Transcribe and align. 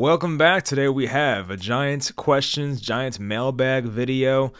Welcome 0.00 0.38
back. 0.38 0.64
Today 0.64 0.88
we 0.88 1.08
have 1.08 1.50
a 1.50 1.58
Giants 1.58 2.10
questions, 2.10 2.80
Giants 2.80 3.20
mailbag 3.20 3.84
video. 3.84 4.50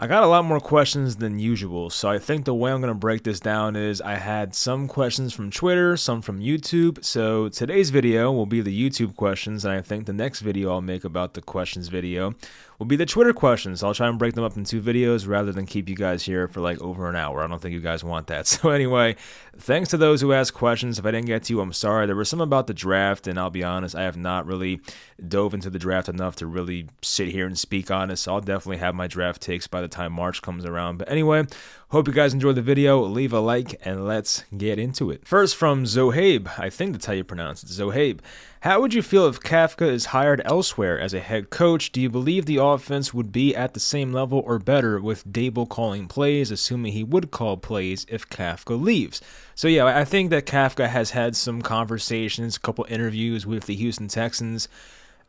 I 0.00 0.06
got 0.06 0.22
a 0.22 0.28
lot 0.28 0.44
more 0.44 0.60
questions 0.60 1.16
than 1.16 1.40
usual, 1.40 1.90
so 1.90 2.08
I 2.08 2.20
think 2.20 2.44
the 2.44 2.54
way 2.54 2.70
I'm 2.70 2.80
going 2.80 2.94
to 2.94 2.94
break 2.94 3.24
this 3.24 3.40
down 3.40 3.74
is 3.74 4.00
I 4.00 4.14
had 4.14 4.54
some 4.54 4.86
questions 4.86 5.34
from 5.34 5.50
Twitter, 5.50 5.96
some 5.96 6.22
from 6.22 6.38
YouTube. 6.38 7.04
So 7.04 7.48
today's 7.48 7.90
video 7.90 8.30
will 8.30 8.46
be 8.46 8.60
the 8.60 8.70
YouTube 8.90 9.16
questions, 9.16 9.64
and 9.64 9.74
I 9.74 9.80
think 9.80 10.06
the 10.06 10.12
next 10.12 10.38
video 10.38 10.70
I'll 10.70 10.80
make 10.80 11.02
about 11.02 11.34
the 11.34 11.42
questions 11.42 11.88
video 11.88 12.32
will 12.78 12.86
be 12.86 12.94
the 12.94 13.06
Twitter 13.06 13.32
questions. 13.32 13.82
I'll 13.82 13.92
try 13.92 14.06
and 14.06 14.20
break 14.20 14.34
them 14.34 14.44
up 14.44 14.56
in 14.56 14.62
two 14.62 14.80
videos 14.80 15.26
rather 15.26 15.50
than 15.50 15.66
keep 15.66 15.88
you 15.88 15.96
guys 15.96 16.22
here 16.22 16.46
for 16.46 16.60
like 16.60 16.80
over 16.80 17.08
an 17.08 17.16
hour. 17.16 17.42
I 17.42 17.48
don't 17.48 17.60
think 17.60 17.74
you 17.74 17.80
guys 17.80 18.04
want 18.04 18.28
that. 18.28 18.46
So 18.58 18.70
anyway, 18.70 19.16
thanks 19.56 19.90
to 19.90 19.96
those 19.96 20.20
who 20.20 20.32
asked 20.32 20.54
questions. 20.54 20.98
If 20.98 21.06
I 21.06 21.10
didn't 21.10 21.26
get 21.26 21.44
to 21.44 21.52
you, 21.52 21.60
I'm 21.60 21.72
sorry. 21.72 22.06
There 22.06 22.16
was 22.16 22.28
some 22.28 22.40
about 22.40 22.66
the 22.66 22.74
draft, 22.74 23.26
and 23.26 23.38
I'll 23.38 23.50
be 23.50 23.64
honest, 23.64 23.94
I 23.94 24.02
have 24.02 24.16
not 24.16 24.46
really 24.46 24.80
dove 25.26 25.54
into 25.54 25.70
the 25.70 25.78
draft 25.78 26.08
enough 26.08 26.36
to 26.36 26.46
really 26.46 26.86
sit 27.02 27.28
here 27.28 27.46
and 27.46 27.58
speak 27.58 27.90
on 27.90 28.10
it. 28.10 28.16
So 28.16 28.34
I'll 28.34 28.40
definitely 28.40 28.78
have 28.78 28.94
my 28.94 29.06
draft 29.06 29.42
takes 29.42 29.66
by 29.66 29.80
the 29.80 29.88
time 29.88 30.12
March 30.12 30.42
comes 30.42 30.64
around. 30.64 30.98
But 30.98 31.10
anyway, 31.10 31.44
hope 31.88 32.06
you 32.06 32.14
guys 32.14 32.32
enjoyed 32.34 32.54
the 32.54 32.62
video. 32.62 33.00
Leave 33.02 33.32
a 33.32 33.40
like 33.40 33.80
and 33.84 34.06
let's 34.06 34.44
get 34.56 34.78
into 34.78 35.10
it. 35.10 35.26
First 35.26 35.56
from 35.56 35.84
Zohabe, 35.84 36.58
I 36.58 36.70
think 36.70 36.92
that's 36.92 37.06
how 37.06 37.14
you 37.14 37.24
pronounce 37.24 37.62
it. 37.62 37.70
Zohabe. 37.70 38.20
How 38.62 38.80
would 38.80 38.92
you 38.92 39.02
feel 39.02 39.26
if 39.28 39.38
Kafka 39.38 39.88
is 39.88 40.06
hired 40.06 40.42
elsewhere 40.44 40.98
as 40.98 41.14
a 41.14 41.20
head 41.20 41.48
coach? 41.48 41.92
Do 41.92 42.00
you 42.00 42.10
believe 42.10 42.46
the 42.46 42.56
offense 42.56 43.14
would 43.14 43.30
be 43.30 43.54
at 43.54 43.72
the 43.72 43.80
same 43.80 44.12
level 44.12 44.42
or 44.44 44.58
better 44.58 45.00
with 45.00 45.24
Daboll 45.26 45.68
calling 45.68 46.08
plays, 46.08 46.50
assuming 46.50 46.92
he 46.92 47.04
would 47.04 47.30
call 47.30 47.56
plays 47.56 48.04
if 48.08 48.28
Kafka 48.28 48.80
leaves? 48.80 49.20
So 49.54 49.68
yeah, 49.68 49.84
I 49.84 50.04
think 50.04 50.30
that 50.30 50.46
Kafka 50.46 50.88
has 50.88 51.10
had 51.10 51.36
some 51.36 51.62
conversations, 51.62 52.56
a 52.56 52.60
couple 52.60 52.84
interviews 52.88 53.46
with 53.46 53.66
the 53.66 53.76
Houston 53.76 54.08
Texans. 54.08 54.68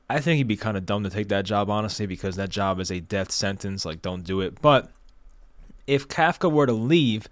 I 0.09 0.19
think 0.19 0.37
he'd 0.37 0.47
be 0.47 0.57
kind 0.57 0.75
of 0.75 0.85
dumb 0.85 1.03
to 1.03 1.09
take 1.09 1.29
that 1.29 1.45
job, 1.45 1.69
honestly, 1.69 2.07
because 2.07 2.35
that 2.37 2.49
job 2.49 2.79
is 2.79 2.89
a 2.89 2.99
death 2.99 3.31
sentence. 3.31 3.85
Like, 3.85 4.01
don't 4.01 4.23
do 4.23 4.41
it. 4.41 4.59
But 4.61 4.89
if 5.85 6.07
Kafka 6.07 6.51
were 6.51 6.65
to 6.65 6.73
leave, 6.73 7.29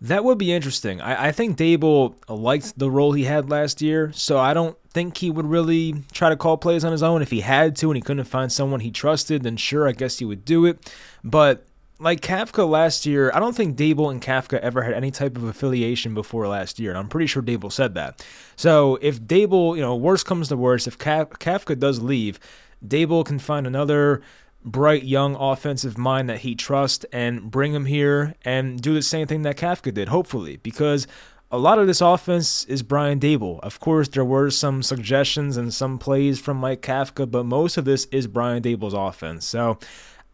that 0.00 0.24
would 0.24 0.36
be 0.36 0.52
interesting. 0.52 1.00
I, 1.00 1.28
I 1.28 1.32
think 1.32 1.56
Daboll 1.56 2.14
liked 2.28 2.76
the 2.76 2.90
role 2.90 3.12
he 3.12 3.24
had 3.24 3.50
last 3.50 3.80
year, 3.80 4.10
so 4.12 4.38
I 4.38 4.52
don't 4.52 4.76
think 4.90 5.18
he 5.18 5.30
would 5.30 5.46
really 5.46 6.02
try 6.12 6.28
to 6.28 6.36
call 6.36 6.56
plays 6.56 6.84
on 6.84 6.90
his 6.90 7.04
own. 7.04 7.22
If 7.22 7.30
he 7.30 7.40
had 7.40 7.76
to 7.76 7.90
and 7.90 7.96
he 7.96 8.02
couldn't 8.02 8.24
find 8.24 8.50
someone 8.50 8.80
he 8.80 8.90
trusted, 8.90 9.44
then 9.44 9.56
sure, 9.56 9.88
I 9.88 9.92
guess 9.92 10.18
he 10.18 10.24
would 10.24 10.44
do 10.44 10.66
it. 10.66 10.92
But 11.22 11.67
like 12.00 12.20
Kafka 12.20 12.68
last 12.68 13.06
year, 13.06 13.30
I 13.34 13.40
don't 13.40 13.56
think 13.56 13.76
Daboll 13.76 14.10
and 14.10 14.22
Kafka 14.22 14.58
ever 14.60 14.82
had 14.82 14.94
any 14.94 15.10
type 15.10 15.36
of 15.36 15.44
affiliation 15.44 16.14
before 16.14 16.46
last 16.46 16.78
year, 16.78 16.90
and 16.90 16.98
I'm 16.98 17.08
pretty 17.08 17.26
sure 17.26 17.42
Daboll 17.42 17.72
said 17.72 17.94
that. 17.94 18.24
So 18.56 18.98
if 19.02 19.20
Daboll, 19.20 19.74
you 19.74 19.82
know, 19.82 19.96
worst 19.96 20.24
comes 20.24 20.48
to 20.48 20.56
worst, 20.56 20.86
if 20.86 20.96
Kafka 20.98 21.78
does 21.78 22.00
leave, 22.00 22.38
Daboll 22.86 23.24
can 23.24 23.38
find 23.38 23.66
another 23.66 24.22
bright 24.64 25.04
young 25.04 25.34
offensive 25.36 25.98
mind 25.98 26.28
that 26.28 26.40
he 26.40 26.54
trusts 26.54 27.04
and 27.12 27.50
bring 27.50 27.72
him 27.72 27.86
here 27.86 28.34
and 28.44 28.80
do 28.80 28.94
the 28.94 29.02
same 29.02 29.26
thing 29.26 29.42
that 29.42 29.56
Kafka 29.56 29.92
did, 29.92 30.08
hopefully, 30.08 30.58
because 30.58 31.06
a 31.50 31.58
lot 31.58 31.78
of 31.78 31.86
this 31.86 32.00
offense 32.00 32.64
is 32.66 32.82
Brian 32.82 33.18
Daboll. 33.18 33.58
Of 33.60 33.80
course, 33.80 34.08
there 34.08 34.24
were 34.24 34.50
some 34.50 34.82
suggestions 34.82 35.56
and 35.56 35.72
some 35.72 35.98
plays 35.98 36.38
from 36.38 36.58
Mike 36.58 36.82
Kafka, 36.82 37.28
but 37.28 37.44
most 37.44 37.76
of 37.76 37.86
this 37.86 38.04
is 38.06 38.26
Brian 38.26 38.62
Daboll's 38.62 38.94
offense. 38.94 39.46
So 39.46 39.78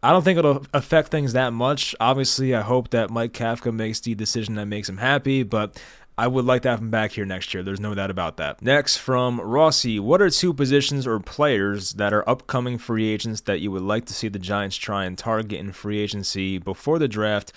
I 0.05 0.11
don't 0.11 0.21
think 0.21 0.37
it'll 0.37 0.63
affect 0.71 1.09
things 1.09 1.33
that 1.33 1.51
much. 1.51 1.95
Obviously, 1.99 2.53
I 2.53 2.61
hope 2.61 2.91
that 2.91 3.09
Mike 3.09 3.33
Kafka 3.33 3.73
makes 3.73 3.99
the 4.01 4.13
decision 4.13 4.53
that 4.53 4.67
makes 4.67 4.87
him 4.87 4.97
happy, 4.97 5.41
but 5.41 5.81
I 6.15 6.27
would 6.27 6.45
like 6.45 6.61
to 6.61 6.69
have 6.69 6.79
him 6.79 6.91
back 6.91 7.13
here 7.13 7.25
next 7.25 7.55
year. 7.55 7.63
There's 7.63 7.79
no 7.79 7.95
doubt 7.95 8.11
about 8.11 8.37
that. 8.37 8.61
Next, 8.61 8.97
from 8.97 9.41
Rossi, 9.41 9.99
what 9.99 10.21
are 10.21 10.29
two 10.29 10.53
positions 10.53 11.07
or 11.07 11.19
players 11.19 11.93
that 11.93 12.13
are 12.13 12.27
upcoming 12.29 12.77
free 12.77 13.07
agents 13.11 13.41
that 13.41 13.61
you 13.61 13.71
would 13.71 13.81
like 13.81 14.05
to 14.05 14.13
see 14.13 14.27
the 14.27 14.37
Giants 14.37 14.77
try 14.77 15.05
and 15.05 15.17
target 15.17 15.59
in 15.59 15.71
free 15.71 15.97
agency 15.97 16.59
before 16.59 16.99
the 16.99 17.07
draft 17.07 17.51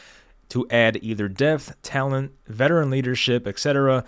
to 0.48 0.66
add 0.70 0.98
either 1.02 1.28
depth, 1.28 1.76
talent, 1.82 2.32
veteran 2.46 2.88
leadership, 2.88 3.46
etc.? 3.46 4.06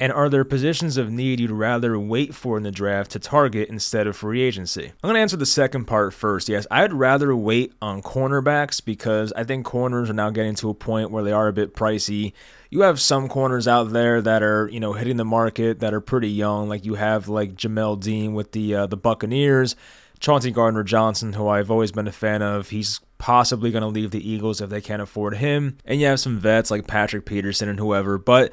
And 0.00 0.12
are 0.12 0.28
there 0.28 0.44
positions 0.44 0.96
of 0.96 1.12
need 1.12 1.38
you'd 1.38 1.52
rather 1.52 1.96
wait 1.98 2.34
for 2.34 2.56
in 2.56 2.64
the 2.64 2.72
draft 2.72 3.12
to 3.12 3.20
target 3.20 3.68
instead 3.68 4.08
of 4.08 4.16
free 4.16 4.42
agency? 4.42 4.86
I'm 4.86 5.08
going 5.08 5.14
to 5.14 5.20
answer 5.20 5.36
the 5.36 5.46
second 5.46 5.84
part 5.84 6.12
first. 6.12 6.48
Yes, 6.48 6.66
I'd 6.72 6.92
rather 6.92 7.36
wait 7.36 7.72
on 7.80 8.02
cornerbacks 8.02 8.84
because 8.84 9.32
I 9.34 9.44
think 9.44 9.64
corners 9.64 10.10
are 10.10 10.14
now 10.14 10.30
getting 10.30 10.56
to 10.56 10.70
a 10.70 10.74
point 10.74 11.12
where 11.12 11.22
they 11.22 11.30
are 11.30 11.46
a 11.46 11.52
bit 11.52 11.74
pricey. 11.74 12.32
You 12.68 12.80
have 12.80 13.00
some 13.00 13.28
corners 13.28 13.68
out 13.68 13.92
there 13.92 14.20
that 14.22 14.42
are, 14.42 14.68
you 14.72 14.80
know, 14.80 14.92
hitting 14.92 15.18
the 15.18 15.24
market 15.24 15.78
that 15.80 15.94
are 15.94 16.00
pretty 16.00 16.30
young. 16.30 16.68
Like 16.68 16.84
you 16.84 16.94
have 16.94 17.28
like 17.28 17.54
Jamel 17.54 18.00
Dean 18.00 18.34
with 18.34 18.52
the 18.52 18.74
uh, 18.74 18.86
the 18.86 18.96
Buccaneers, 18.96 19.76
Chauncey 20.18 20.50
Gardner 20.50 20.82
Johnson, 20.82 21.34
who 21.34 21.46
I've 21.46 21.70
always 21.70 21.92
been 21.92 22.08
a 22.08 22.12
fan 22.12 22.42
of. 22.42 22.70
He's 22.70 23.00
possibly 23.18 23.70
going 23.70 23.82
to 23.82 23.88
leave 23.88 24.10
the 24.10 24.28
Eagles 24.28 24.60
if 24.60 24.68
they 24.68 24.80
can't 24.80 25.00
afford 25.00 25.36
him. 25.36 25.78
And 25.84 26.00
you 26.00 26.06
have 26.06 26.18
some 26.18 26.40
vets 26.40 26.72
like 26.72 26.88
Patrick 26.88 27.24
Peterson 27.24 27.68
and 27.68 27.78
whoever, 27.78 28.18
but 28.18 28.52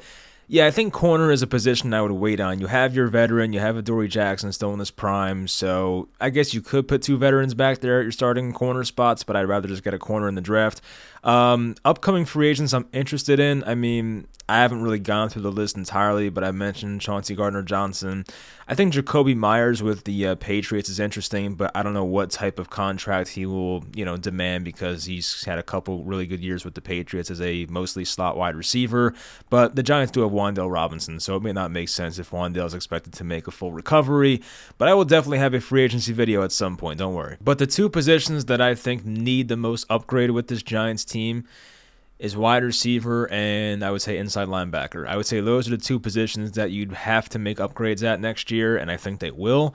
yeah, 0.52 0.66
I 0.66 0.72
think 0.72 0.92
corner 0.92 1.30
is 1.30 1.42
a 1.42 1.46
position 1.46 1.94
I 1.94 2.02
would 2.02 2.10
wait 2.10 2.40
on. 2.40 2.58
You 2.58 2.66
have 2.66 2.92
your 2.92 3.06
veteran, 3.06 3.52
you 3.52 3.60
have 3.60 3.76
Adoree' 3.76 4.08
Jackson 4.08 4.50
still 4.50 4.72
in 4.72 4.80
his 4.80 4.90
prime, 4.90 5.46
so 5.46 6.08
I 6.20 6.30
guess 6.30 6.52
you 6.52 6.60
could 6.60 6.88
put 6.88 7.02
two 7.02 7.16
veterans 7.16 7.54
back 7.54 7.78
there 7.78 8.00
at 8.00 8.02
your 8.02 8.10
starting 8.10 8.52
corner 8.52 8.82
spots, 8.82 9.22
but 9.22 9.36
I'd 9.36 9.42
rather 9.42 9.68
just 9.68 9.84
get 9.84 9.94
a 9.94 9.98
corner 9.98 10.28
in 10.28 10.34
the 10.34 10.40
draft. 10.40 10.80
Um, 11.22 11.74
upcoming 11.84 12.24
free 12.24 12.48
agents 12.48 12.72
I'm 12.72 12.86
interested 12.92 13.40
in. 13.40 13.62
I 13.64 13.74
mean, 13.74 14.26
I 14.48 14.56
haven't 14.62 14.82
really 14.82 14.98
gone 14.98 15.28
through 15.28 15.42
the 15.42 15.52
list 15.52 15.76
entirely, 15.76 16.28
but 16.28 16.42
I 16.42 16.50
mentioned 16.50 17.00
Chauncey 17.00 17.36
Gardner 17.36 17.62
Johnson. 17.62 18.24
I 18.66 18.74
think 18.74 18.94
Jakobi 18.94 19.36
Meyers 19.36 19.82
with 19.82 20.04
the 20.04 20.28
uh, 20.28 20.34
Patriots 20.36 20.88
is 20.88 21.00
interesting, 21.00 21.54
but 21.54 21.70
I 21.74 21.82
don't 21.82 21.92
know 21.92 22.04
what 22.04 22.30
type 22.30 22.58
of 22.58 22.70
contract 22.70 23.30
he 23.30 23.44
will, 23.44 23.84
you 23.94 24.04
know, 24.04 24.16
demand 24.16 24.64
because 24.64 25.04
he's 25.04 25.44
had 25.44 25.58
a 25.58 25.62
couple 25.62 26.04
really 26.04 26.26
good 26.26 26.40
years 26.40 26.64
with 26.64 26.74
the 26.74 26.80
Patriots 26.80 27.30
as 27.30 27.40
a 27.40 27.66
mostly 27.66 28.04
slot 28.04 28.36
wide 28.36 28.56
receiver. 28.56 29.12
But 29.50 29.76
the 29.76 29.82
Giants 29.82 30.12
do 30.12 30.22
have 30.22 30.30
Wan'Dale 30.30 30.72
Robinson, 30.72 31.20
so 31.20 31.36
it 31.36 31.42
may 31.42 31.52
not 31.52 31.70
make 31.70 31.88
sense 31.88 32.18
if 32.18 32.30
Wan'Dale 32.30 32.66
is 32.66 32.74
expected 32.74 33.12
to 33.14 33.24
make 33.24 33.46
a 33.46 33.50
full 33.50 33.72
recovery. 33.72 34.40
But 34.78 34.88
I 34.88 34.94
will 34.94 35.04
definitely 35.04 35.38
have 35.38 35.54
a 35.54 35.60
free 35.60 35.82
agency 35.82 36.12
video 36.12 36.42
at 36.42 36.52
some 36.52 36.76
point. 36.76 36.98
Don't 36.98 37.14
worry. 37.14 37.36
But 37.40 37.58
the 37.58 37.66
two 37.66 37.88
positions 37.88 38.44
that 38.46 38.60
I 38.60 38.74
think 38.74 39.04
need 39.04 39.48
the 39.48 39.56
most 39.56 39.84
upgrade 39.90 40.30
with 40.30 40.46
this 40.46 40.62
Giants 40.62 41.04
team 41.10 41.44
is 42.18 42.36
wide 42.36 42.62
receiver 42.62 43.30
and 43.30 43.82
I 43.82 43.90
would 43.90 44.02
say 44.02 44.18
inside 44.18 44.48
linebacker. 44.48 45.06
I 45.06 45.16
would 45.16 45.26
say 45.26 45.40
those 45.40 45.66
are 45.66 45.70
the 45.70 45.78
two 45.78 45.98
positions 45.98 46.52
that 46.52 46.70
you'd 46.70 46.92
have 46.92 47.28
to 47.30 47.38
make 47.38 47.58
upgrades 47.58 48.02
at 48.02 48.20
next 48.20 48.50
year, 48.50 48.76
and 48.76 48.90
I 48.90 48.96
think 48.96 49.20
they 49.20 49.30
will. 49.30 49.74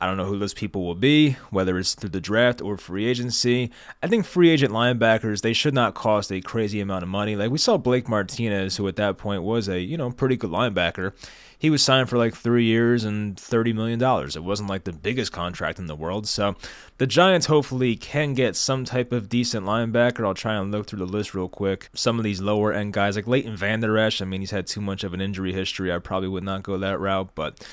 I 0.00 0.06
don't 0.06 0.16
know 0.16 0.26
who 0.26 0.38
those 0.38 0.54
people 0.54 0.84
will 0.84 0.94
be, 0.94 1.32
whether 1.50 1.78
it's 1.78 1.94
through 1.94 2.10
the 2.10 2.20
draft 2.20 2.60
or 2.60 2.76
free 2.76 3.06
agency. 3.06 3.70
I 4.02 4.08
think 4.08 4.26
free 4.26 4.50
agent 4.50 4.72
linebackers, 4.72 5.40
they 5.40 5.52
should 5.52 5.74
not 5.74 5.94
cost 5.94 6.30
a 6.30 6.40
crazy 6.40 6.80
amount 6.80 7.02
of 7.02 7.08
money. 7.08 7.36
Like 7.36 7.50
we 7.50 7.58
saw 7.58 7.76
Blake 7.76 8.08
Martinez, 8.08 8.76
who 8.76 8.86
at 8.88 8.96
that 8.96 9.18
point 9.18 9.42
was 9.42 9.68
a, 9.68 9.80
you 9.80 9.96
know, 9.96 10.10
pretty 10.10 10.36
good 10.36 10.50
linebacker 10.50 11.12
he 11.58 11.70
was 11.70 11.82
signed 11.82 12.08
for 12.08 12.18
like 12.18 12.34
three 12.34 12.64
years 12.64 13.04
and 13.04 13.36
$30 13.36 13.74
million. 13.74 14.00
It 14.02 14.44
wasn't 14.44 14.68
like 14.68 14.84
the 14.84 14.92
biggest 14.92 15.32
contract 15.32 15.78
in 15.78 15.86
the 15.86 15.96
world. 15.96 16.28
So 16.28 16.54
the 16.98 17.06
Giants 17.06 17.46
hopefully 17.46 17.96
can 17.96 18.34
get 18.34 18.56
some 18.56 18.84
type 18.84 19.12
of 19.12 19.28
decent 19.28 19.64
linebacker. 19.64 20.26
I'll 20.26 20.34
try 20.34 20.54
and 20.54 20.70
look 20.70 20.86
through 20.86 20.98
the 20.98 21.06
list 21.06 21.34
real 21.34 21.48
quick. 21.48 21.88
Some 21.94 22.18
of 22.18 22.24
these 22.24 22.42
lower 22.42 22.72
end 22.72 22.92
guys, 22.92 23.16
like 23.16 23.26
Leighton 23.26 23.56
Vander 23.56 23.96
Esch, 23.96 24.20
I 24.20 24.26
mean, 24.26 24.40
he's 24.40 24.50
had 24.50 24.66
too 24.66 24.82
much 24.82 25.02
of 25.02 25.14
an 25.14 25.20
injury 25.20 25.52
history. 25.52 25.92
I 25.92 25.98
probably 25.98 26.28
would 26.28 26.44
not 26.44 26.62
go 26.62 26.76
that 26.78 27.00
route, 27.00 27.30
but. 27.34 27.66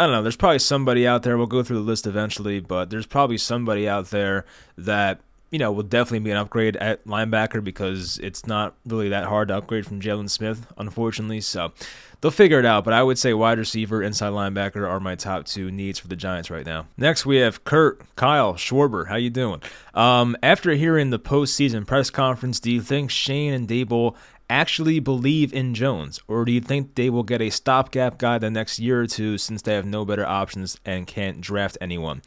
I 0.00 0.04
don't 0.04 0.12
know. 0.12 0.22
There's 0.22 0.34
probably 0.34 0.60
somebody 0.60 1.06
out 1.06 1.24
there. 1.24 1.36
We'll 1.36 1.46
go 1.46 1.62
through 1.62 1.76
the 1.76 1.82
list 1.82 2.06
eventually, 2.06 2.58
but 2.58 2.88
there's 2.88 3.04
probably 3.04 3.36
somebody 3.36 3.86
out 3.86 4.06
there 4.06 4.46
that 4.78 5.20
you 5.50 5.58
know, 5.58 5.72
will 5.72 5.82
definitely 5.82 6.20
be 6.20 6.30
an 6.30 6.36
upgrade 6.36 6.76
at 6.76 7.04
linebacker 7.04 7.62
because 7.62 8.18
it's 8.18 8.46
not 8.46 8.76
really 8.86 9.08
that 9.08 9.24
hard 9.24 9.48
to 9.48 9.56
upgrade 9.56 9.84
from 9.84 10.00
Jaylon 10.00 10.30
Smith, 10.30 10.66
unfortunately. 10.78 11.40
So 11.40 11.72
they'll 12.20 12.30
figure 12.30 12.60
it 12.60 12.64
out. 12.64 12.84
But 12.84 12.94
I 12.94 13.02
would 13.02 13.18
say 13.18 13.34
wide 13.34 13.58
receiver, 13.58 14.02
inside 14.02 14.30
linebacker 14.30 14.88
are 14.88 15.00
my 15.00 15.16
top 15.16 15.46
two 15.46 15.70
needs 15.70 15.98
for 15.98 16.08
the 16.08 16.16
Giants 16.16 16.50
right 16.50 16.64
now. 16.64 16.86
Next, 16.96 17.26
we 17.26 17.38
have 17.38 17.64
Kurt, 17.64 18.00
Kyle, 18.14 18.54
Schwarber. 18.54 19.08
How 19.08 19.16
you 19.16 19.30
doing? 19.30 19.60
Um, 19.92 20.36
after 20.42 20.70
hearing 20.72 21.10
the 21.10 21.18
postseason 21.18 21.86
press 21.86 22.10
conference, 22.10 22.60
do 22.60 22.70
you 22.70 22.80
think 22.80 23.10
Schoen 23.10 23.52
and 23.52 23.68
Daboll 23.68 24.14
actually 24.50 24.98
believe 24.98 25.54
in 25.54 25.72
Jones, 25.74 26.20
or 26.28 26.44
do 26.44 26.52
you 26.52 26.60
think 26.60 26.96
they 26.96 27.08
will 27.08 27.22
get 27.22 27.40
a 27.40 27.48
stopgap 27.50 28.18
guy 28.18 28.36
the 28.36 28.50
next 28.50 28.78
year 28.78 29.00
or 29.00 29.06
two 29.06 29.38
since 29.38 29.62
they 29.62 29.74
have 29.74 29.86
no 29.86 30.04
better 30.04 30.26
options 30.26 30.78
and 30.84 31.06
can't 31.06 31.40
draft 31.40 31.78
anyone? 31.80 32.20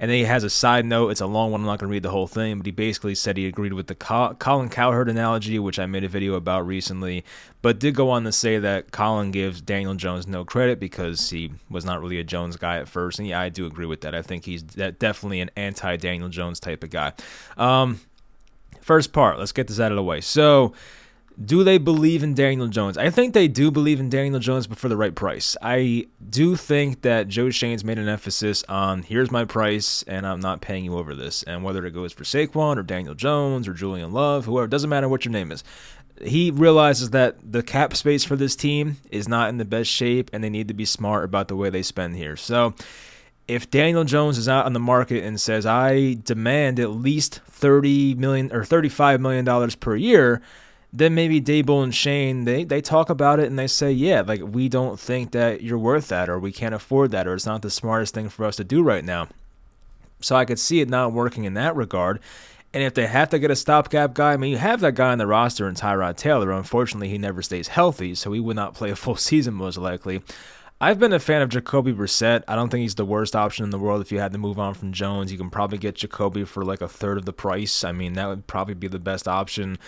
And 0.00 0.10
then 0.10 0.18
he 0.18 0.24
has 0.24 0.44
a 0.44 0.50
side 0.50 0.86
note. 0.86 1.08
It's 1.10 1.20
a 1.20 1.26
long 1.26 1.50
one. 1.50 1.60
I'm 1.60 1.66
not 1.66 1.80
going 1.80 1.88
to 1.88 1.92
read 1.92 2.04
the 2.04 2.10
whole 2.10 2.28
thing, 2.28 2.58
but 2.58 2.66
he 2.66 2.72
basically 2.72 3.16
said 3.16 3.36
he 3.36 3.46
agreed 3.46 3.72
with 3.72 3.88
the 3.88 3.96
Colin 3.96 4.68
Cowherd 4.68 5.08
analogy, 5.08 5.58
which 5.58 5.78
I 5.78 5.86
made 5.86 6.04
a 6.04 6.08
video 6.08 6.34
about 6.34 6.66
recently, 6.66 7.24
but 7.62 7.80
did 7.80 7.96
go 7.96 8.10
on 8.10 8.22
to 8.22 8.30
say 8.32 8.58
that 8.58 8.92
Colin 8.92 9.32
gives 9.32 9.60
Daniel 9.60 9.94
Jones 9.94 10.28
no 10.28 10.44
credit 10.44 10.78
because 10.78 11.30
he 11.30 11.50
was 11.68 11.84
not 11.84 12.00
really 12.00 12.20
a 12.20 12.24
Jones 12.24 12.56
guy 12.56 12.78
at 12.78 12.88
first. 12.88 13.18
And 13.18 13.26
yeah, 13.26 13.40
I 13.40 13.48
do 13.48 13.66
agree 13.66 13.86
with 13.86 14.02
that. 14.02 14.14
I 14.14 14.22
think 14.22 14.44
he's 14.44 14.62
definitely 14.62 15.40
an 15.40 15.50
anti 15.56 15.96
Daniel 15.96 16.28
Jones 16.28 16.60
type 16.60 16.84
of 16.84 16.90
guy. 16.90 17.12
Um, 17.56 18.00
first 18.80 19.12
part, 19.12 19.38
let's 19.38 19.52
get 19.52 19.66
this 19.66 19.80
out 19.80 19.90
of 19.90 19.96
the 19.96 20.02
way. 20.04 20.20
So, 20.20 20.74
Do 21.42 21.62
they 21.62 21.78
believe 21.78 22.24
in 22.24 22.34
Daniel 22.34 22.66
Jones? 22.66 22.98
I 22.98 23.10
think 23.10 23.32
they 23.32 23.46
do 23.46 23.70
believe 23.70 24.00
in 24.00 24.10
Daniel 24.10 24.40
Jones, 24.40 24.66
but 24.66 24.76
for 24.76 24.88
the 24.88 24.96
right 24.96 25.14
price. 25.14 25.56
I 25.62 26.06
do 26.28 26.56
think 26.56 27.02
that 27.02 27.28
Joe 27.28 27.50
Schoen's 27.50 27.84
made 27.84 27.98
an 27.98 28.08
emphasis 28.08 28.64
on 28.68 29.04
here's 29.04 29.30
my 29.30 29.44
price, 29.44 30.02
and 30.08 30.26
I'm 30.26 30.40
not 30.40 30.60
paying 30.60 30.84
you 30.84 30.98
over 30.98 31.14
this. 31.14 31.44
And 31.44 31.62
whether 31.62 31.86
it 31.86 31.92
goes 31.92 32.12
for 32.12 32.24
Saquon 32.24 32.76
or 32.76 32.82
Daniel 32.82 33.14
Jones 33.14 33.68
or 33.68 33.72
Julian 33.72 34.12
Love, 34.12 34.46
whoever, 34.46 34.66
doesn't 34.66 34.90
matter 34.90 35.08
what 35.08 35.24
your 35.24 35.30
name 35.30 35.52
is. 35.52 35.62
He 36.20 36.50
realizes 36.50 37.10
that 37.10 37.36
the 37.52 37.62
cap 37.62 37.94
space 37.94 38.24
for 38.24 38.34
this 38.34 38.56
team 38.56 38.96
is 39.12 39.28
not 39.28 39.48
in 39.48 39.58
the 39.58 39.64
best 39.64 39.90
shape, 39.90 40.30
and 40.32 40.42
they 40.42 40.50
need 40.50 40.66
to 40.66 40.74
be 40.74 40.84
smart 40.84 41.24
about 41.24 41.46
the 41.46 41.54
way 41.54 41.70
they 41.70 41.82
spend 41.82 42.16
here. 42.16 42.36
So, 42.36 42.74
if 43.46 43.70
Daniel 43.70 44.02
Jones 44.02 44.38
is 44.38 44.48
out 44.48 44.66
on 44.66 44.72
the 44.72 44.80
market 44.80 45.22
and 45.22 45.40
says, 45.40 45.64
I 45.64 46.14
demand 46.14 46.80
at 46.80 46.90
least 46.90 47.40
30 47.46 48.16
million 48.16 48.52
or 48.52 48.64
35 48.64 49.20
million 49.20 49.44
dollars 49.44 49.76
per 49.76 49.94
year, 49.94 50.42
then 50.92 51.14
maybe 51.14 51.40
Daboll 51.40 51.84
and 51.84 51.94
Schoen 51.94 52.44
they 52.44 52.64
they 52.64 52.80
talk 52.80 53.10
about 53.10 53.40
it 53.40 53.46
and 53.46 53.58
they 53.58 53.66
say, 53.66 53.92
yeah, 53.92 54.22
like 54.22 54.40
we 54.42 54.68
don't 54.68 54.98
think 54.98 55.32
that 55.32 55.62
you're 55.62 55.78
worth 55.78 56.08
that, 56.08 56.28
or 56.28 56.38
we 56.38 56.52
can't 56.52 56.74
afford 56.74 57.10
that, 57.10 57.26
or 57.26 57.34
it's 57.34 57.46
not 57.46 57.62
the 57.62 57.70
smartest 57.70 58.14
thing 58.14 58.28
for 58.28 58.44
us 58.44 58.56
to 58.56 58.64
do 58.64 58.82
right 58.82 59.04
now. 59.04 59.28
So 60.20 60.34
I 60.34 60.44
could 60.44 60.58
see 60.58 60.80
it 60.80 60.88
not 60.88 61.12
working 61.12 61.44
in 61.44 61.54
that 61.54 61.76
regard. 61.76 62.20
And 62.74 62.82
if 62.82 62.94
they 62.94 63.06
have 63.06 63.30
to 63.30 63.38
get 63.38 63.50
a 63.50 63.56
stopgap 63.56 64.14
guy, 64.14 64.32
I 64.32 64.36
mean, 64.36 64.50
you 64.50 64.58
have 64.58 64.80
that 64.80 64.94
guy 64.94 65.10
on 65.10 65.18
the 65.18 65.26
roster 65.26 65.68
in 65.68 65.74
Tyrod 65.74 66.16
Taylor. 66.16 66.52
Unfortunately, 66.52 67.08
he 67.08 67.16
never 67.16 67.40
stays 67.40 67.68
healthy, 67.68 68.14
so 68.14 68.32
he 68.32 68.40
would 68.40 68.56
not 68.56 68.74
play 68.74 68.90
a 68.90 68.96
full 68.96 69.16
season 69.30 69.54
most 69.54 69.78
likely. 69.78 70.22
I've 70.80 71.00
been 71.00 71.12
a 71.12 71.18
fan 71.18 71.42
of 71.42 71.48
Jacoby 71.48 71.92
Brissett. 71.92 72.44
I 72.46 72.54
don't 72.54 72.68
think 72.68 72.82
he's 72.82 72.94
the 72.94 73.04
worst 73.04 73.34
option 73.34 73.64
in 73.64 73.70
the 73.70 73.78
world. 73.78 74.00
If 74.00 74.12
you 74.12 74.20
had 74.20 74.32
to 74.32 74.38
move 74.38 74.60
on 74.60 74.74
from 74.74 74.92
Jones, 74.92 75.32
you 75.32 75.38
can 75.38 75.50
probably 75.50 75.78
get 75.78 75.96
Jacoby 75.96 76.44
for 76.44 76.64
like 76.64 76.80
a 76.80 76.88
third 76.88 77.18
of 77.18 77.24
the 77.24 77.32
price. 77.32 77.82
I 77.82 77.90
mean, 77.90 78.12
that 78.12 78.28
would 78.28 78.46
probably 78.46 78.74
be 78.74 78.86
the 78.86 79.00
best 79.00 79.26
option 79.26 79.78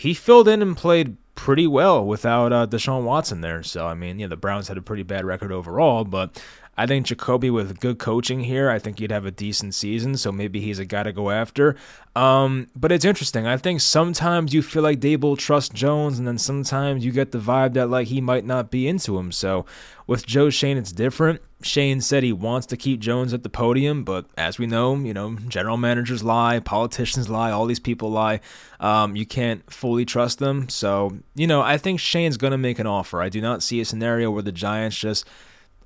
he 0.00 0.14
filled 0.14 0.48
in 0.48 0.62
and 0.62 0.74
played 0.74 1.18
pretty 1.34 1.66
well 1.66 2.02
without 2.02 2.54
uh, 2.54 2.66
Deshaun 2.66 3.04
Watson 3.04 3.42
there. 3.42 3.62
So 3.62 3.86
I 3.86 3.92
mean, 3.92 4.18
yeah, 4.18 4.28
the 4.28 4.36
Browns 4.36 4.68
had 4.68 4.78
a 4.78 4.82
pretty 4.82 5.02
bad 5.02 5.26
record 5.26 5.52
overall, 5.52 6.04
but 6.04 6.42
I 6.78 6.86
think 6.86 7.04
Jacoby 7.04 7.50
with 7.50 7.80
good 7.80 7.98
coaching 7.98 8.40
here, 8.40 8.70
I 8.70 8.78
think 8.78 8.98
he'd 8.98 9.10
have 9.10 9.26
a 9.26 9.30
decent 9.30 9.74
season. 9.74 10.16
So 10.16 10.32
maybe 10.32 10.58
he's 10.58 10.78
a 10.78 10.86
guy 10.86 11.02
to 11.02 11.12
go 11.12 11.28
after. 11.30 11.76
Um, 12.16 12.68
but 12.74 12.92
it's 12.92 13.04
interesting. 13.04 13.46
I 13.46 13.58
think 13.58 13.82
sometimes 13.82 14.54
you 14.54 14.62
feel 14.62 14.82
like 14.82 15.00
Daboll 15.00 15.36
trusts 15.36 15.74
Jones, 15.74 16.18
and 16.18 16.26
then 16.26 16.38
sometimes 16.38 17.04
you 17.04 17.12
get 17.12 17.32
the 17.32 17.38
vibe 17.38 17.74
that 17.74 17.90
like 17.90 18.08
he 18.08 18.22
might 18.22 18.46
not 18.46 18.70
be 18.70 18.88
into 18.88 19.18
him. 19.18 19.32
So 19.32 19.66
with 20.06 20.24
Joe 20.24 20.48
Schoen, 20.48 20.78
it's 20.78 20.92
different. 20.92 21.42
Schoen 21.62 22.00
said 22.00 22.22
he 22.22 22.32
wants 22.32 22.66
to 22.68 22.76
keep 22.76 23.00
Jones 23.00 23.34
at 23.34 23.42
the 23.42 23.48
podium, 23.48 24.04
but 24.04 24.26
as 24.36 24.58
we 24.58 24.66
know, 24.66 24.96
you 24.96 25.12
know, 25.12 25.36
general 25.48 25.76
managers 25.76 26.22
lie, 26.24 26.58
politicians 26.60 27.28
lie, 27.28 27.50
all 27.50 27.66
these 27.66 27.80
people 27.80 28.10
lie. 28.10 28.40
Um, 28.78 29.14
you 29.14 29.26
can't 29.26 29.70
fully 29.70 30.04
trust 30.04 30.38
them. 30.38 30.68
So, 30.68 31.18
you 31.34 31.46
know, 31.46 31.60
I 31.60 31.76
think 31.76 32.00
Schoen's 32.00 32.36
going 32.36 32.52
to 32.52 32.58
make 32.58 32.78
an 32.78 32.86
offer. 32.86 33.20
I 33.20 33.28
do 33.28 33.40
not 33.40 33.62
see 33.62 33.80
a 33.80 33.84
scenario 33.84 34.30
where 34.30 34.42
the 34.42 34.52
Giants 34.52 34.96
just 34.96 35.26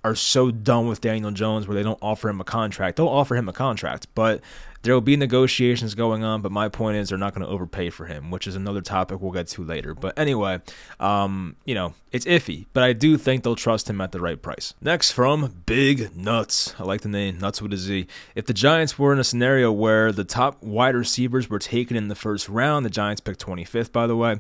are 0.05 0.15
so 0.15 0.51
done 0.51 0.87
with 0.87 1.01
Daniel 1.01 1.31
Jones 1.31 1.67
where 1.67 1.75
they 1.75 1.83
don't 1.83 1.99
offer 2.03 2.29
him 2.29 2.41
a 2.41 2.45
contract. 2.45 2.97
They'll 2.97 3.09
offer 3.09 3.35
him 3.35 3.49
a 3.49 3.53
contract, 3.53 4.07
but 4.15 4.41
there 4.85 4.95
will 4.95 5.01
be 5.01 5.17
negotiations 5.17 5.95
going 5.95 6.23
on. 6.23 6.43
But 6.43 6.53
my 6.53 6.69
point 6.69 6.99
is, 6.99 7.09
they're 7.09 7.19
not 7.19 7.35
going 7.35 7.45
to 7.45 7.53
overpay 7.53 7.91
for 7.91 8.07
him, 8.07 8.31
which 8.31 8.47
is 8.47 8.55
another 8.55 8.81
topic 8.81 9.21
we'll 9.21 9.33
get 9.33 9.49
to 9.49 9.65
later. 9.65 9.95
But 9.95 10.17
anyway, 10.19 10.61
um, 11.01 11.57
you 11.65 11.75
know, 11.75 11.95
it's 12.13 12.27
iffy, 12.27 12.67
but 12.73 12.85
I 12.85 12.93
do 12.93 13.17
think 13.17 13.43
they'll 13.43 13.57
trust 13.57 13.91
him 13.91 14.01
at 14.01 14.13
the 14.13 14.21
right 14.21 14.41
price. 14.41 14.75
Next 14.81 15.11
from 15.11 15.63
Big 15.67 16.15
Nuts. 16.17 16.75
I 16.79 16.85
like 16.85 17.01
the 17.01 17.09
name, 17.09 17.39
Nuts 17.39 17.61
with 17.61 17.73
a 17.73 17.77
Z. 17.77 18.07
If 18.35 18.47
the 18.47 18.55
Giants 18.55 18.99
were 18.99 19.13
in 19.13 19.19
a 19.19 19.25
scenario 19.25 19.73
where 19.73 20.13
the 20.13 20.25
top 20.25 20.63
wide 20.63 20.95
receivers 20.95 21.51
were 21.51 21.59
taken 21.59 21.97
in 21.97 22.09
the 22.09 22.15
first 22.15 22.49
round, 22.49 22.87
the 22.87 22.91
Giants 22.91 23.21
picked 23.21 23.45
25th, 23.45 23.91
by 23.91 24.07
the 24.07 24.17
way. 24.17 24.39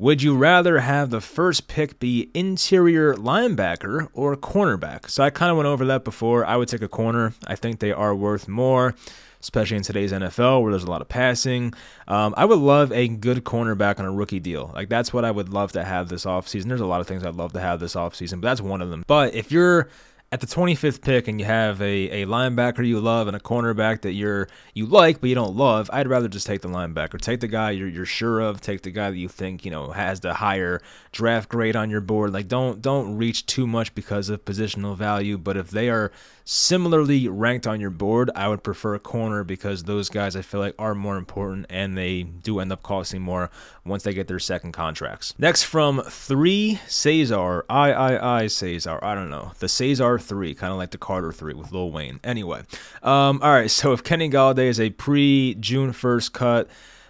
Would 0.00 0.22
you 0.22 0.36
rather 0.36 0.78
have 0.78 1.10
the 1.10 1.20
first 1.20 1.66
pick 1.66 1.98
be 1.98 2.30
interior 2.32 3.14
linebacker 3.14 4.08
or 4.12 4.36
cornerback? 4.36 5.10
So 5.10 5.24
I 5.24 5.30
kind 5.30 5.50
of 5.50 5.56
went 5.56 5.66
over 5.66 5.84
that 5.86 6.04
before. 6.04 6.44
I 6.46 6.54
would 6.54 6.68
take 6.68 6.82
a 6.82 6.88
corner. 6.88 7.34
I 7.48 7.56
think 7.56 7.80
they 7.80 7.90
are 7.90 8.14
worth 8.14 8.46
more, 8.46 8.94
especially 9.40 9.76
in 9.76 9.82
today's 9.82 10.12
NFL 10.12 10.62
where 10.62 10.72
there's 10.72 10.84
a 10.84 10.90
lot 10.90 11.00
of 11.00 11.08
passing. 11.08 11.72
Um, 12.06 12.34
I 12.36 12.44
would 12.44 12.58
love 12.58 12.92
a 12.92 13.08
good 13.08 13.44
cornerback 13.44 13.98
on 13.98 14.04
a 14.04 14.12
rookie 14.12 14.40
deal. 14.40 14.70
Like 14.74 14.88
that's 14.88 15.12
what 15.12 15.24
I 15.24 15.30
would 15.30 15.48
love 15.48 15.72
to 15.72 15.84
have 15.84 16.08
this 16.08 16.24
offseason. 16.24 16.64
There's 16.64 16.80
a 16.80 16.86
lot 16.86 17.00
of 17.00 17.06
things 17.06 17.24
I'd 17.24 17.34
love 17.34 17.52
to 17.52 17.60
have 17.60 17.80
this 17.80 17.94
offseason, 17.94 18.40
but 18.40 18.48
that's 18.48 18.60
one 18.60 18.82
of 18.82 18.90
them. 18.90 19.04
But 19.06 19.34
if 19.34 19.52
you're 19.52 19.88
at 20.30 20.40
the 20.40 20.46
25th 20.46 21.00
pick 21.00 21.26
and 21.26 21.40
you 21.40 21.46
have 21.46 21.80
a, 21.80 22.22
a 22.22 22.26
linebacker 22.26 22.86
you 22.86 23.00
love 23.00 23.28
and 23.28 23.36
a 23.36 23.40
cornerback 23.40 24.02
that 24.02 24.12
you're 24.12 24.46
you 24.74 24.84
like 24.84 25.20
but 25.20 25.30
you 25.30 25.34
don't 25.34 25.56
love, 25.56 25.88
I'd 25.90 26.06
rather 26.06 26.28
just 26.28 26.46
take 26.46 26.60
the 26.60 26.68
linebacker. 26.68 27.18
Take 27.18 27.40
the 27.40 27.48
guy 27.48 27.70
you're, 27.70 27.88
you're 27.88 28.04
sure 28.04 28.40
of. 28.40 28.60
Take 28.60 28.82
the 28.82 28.90
guy 28.90 29.10
that 29.10 29.16
you 29.16 29.28
think 29.28 29.64
you 29.64 29.70
know 29.70 29.90
has 29.90 30.20
the 30.20 30.34
higher 30.34 30.82
draft 31.12 31.48
grade 31.48 31.76
on 31.76 31.88
your 31.88 32.02
board. 32.02 32.32
Like 32.32 32.46
don't 32.46 32.82
don't 32.82 33.16
reach 33.16 33.46
too 33.46 33.66
much 33.66 33.94
because 33.94 34.28
of 34.28 34.44
positional 34.44 34.96
value. 34.96 35.38
But 35.38 35.56
if 35.56 35.70
they 35.70 35.88
are 35.88 36.12
similarly 36.44 37.26
ranked 37.28 37.66
on 37.66 37.80
your 37.80 37.90
board, 37.90 38.30
I 38.34 38.48
would 38.48 38.62
prefer 38.62 38.94
a 38.94 38.98
corner 38.98 39.44
because 39.44 39.84
those 39.84 40.10
guys 40.10 40.36
I 40.36 40.42
feel 40.42 40.60
like 40.60 40.74
are 40.78 40.94
more 40.94 41.16
important 41.16 41.66
and 41.70 41.96
they 41.96 42.22
do 42.22 42.60
end 42.60 42.72
up 42.72 42.82
costing 42.82 43.22
more 43.22 43.50
once 43.84 44.02
they 44.02 44.12
get 44.12 44.28
their 44.28 44.38
second 44.38 44.72
contracts. 44.72 45.34
Next 45.38 45.62
from 45.62 46.02
three 46.02 46.80
Cesar, 46.86 47.64
I 47.70 47.92
I 47.92 48.40
I 48.42 48.46
Cesar, 48.48 48.98
I 49.02 49.14
don't 49.14 49.30
know 49.30 49.52
the 49.58 49.68
Cesar 49.68 50.17
3, 50.18 50.54
kind 50.54 50.72
of 50.72 50.78
like 50.78 50.90
the 50.90 50.98
Carter 50.98 51.32
3 51.32 51.54
with 51.54 51.72
Lil 51.72 51.90
Wayne. 51.90 52.20
Anyway, 52.24 52.62
um, 53.02 53.40
all 53.42 53.52
right, 53.52 53.70
so 53.70 53.92
if 53.92 54.02
Kenny 54.02 54.28
Golladay 54.30 54.68
is 54.68 54.80
a 54.80 54.90
pre 54.90 55.54
June 55.54 55.92
1st 55.92 56.32
cut, 56.32 56.68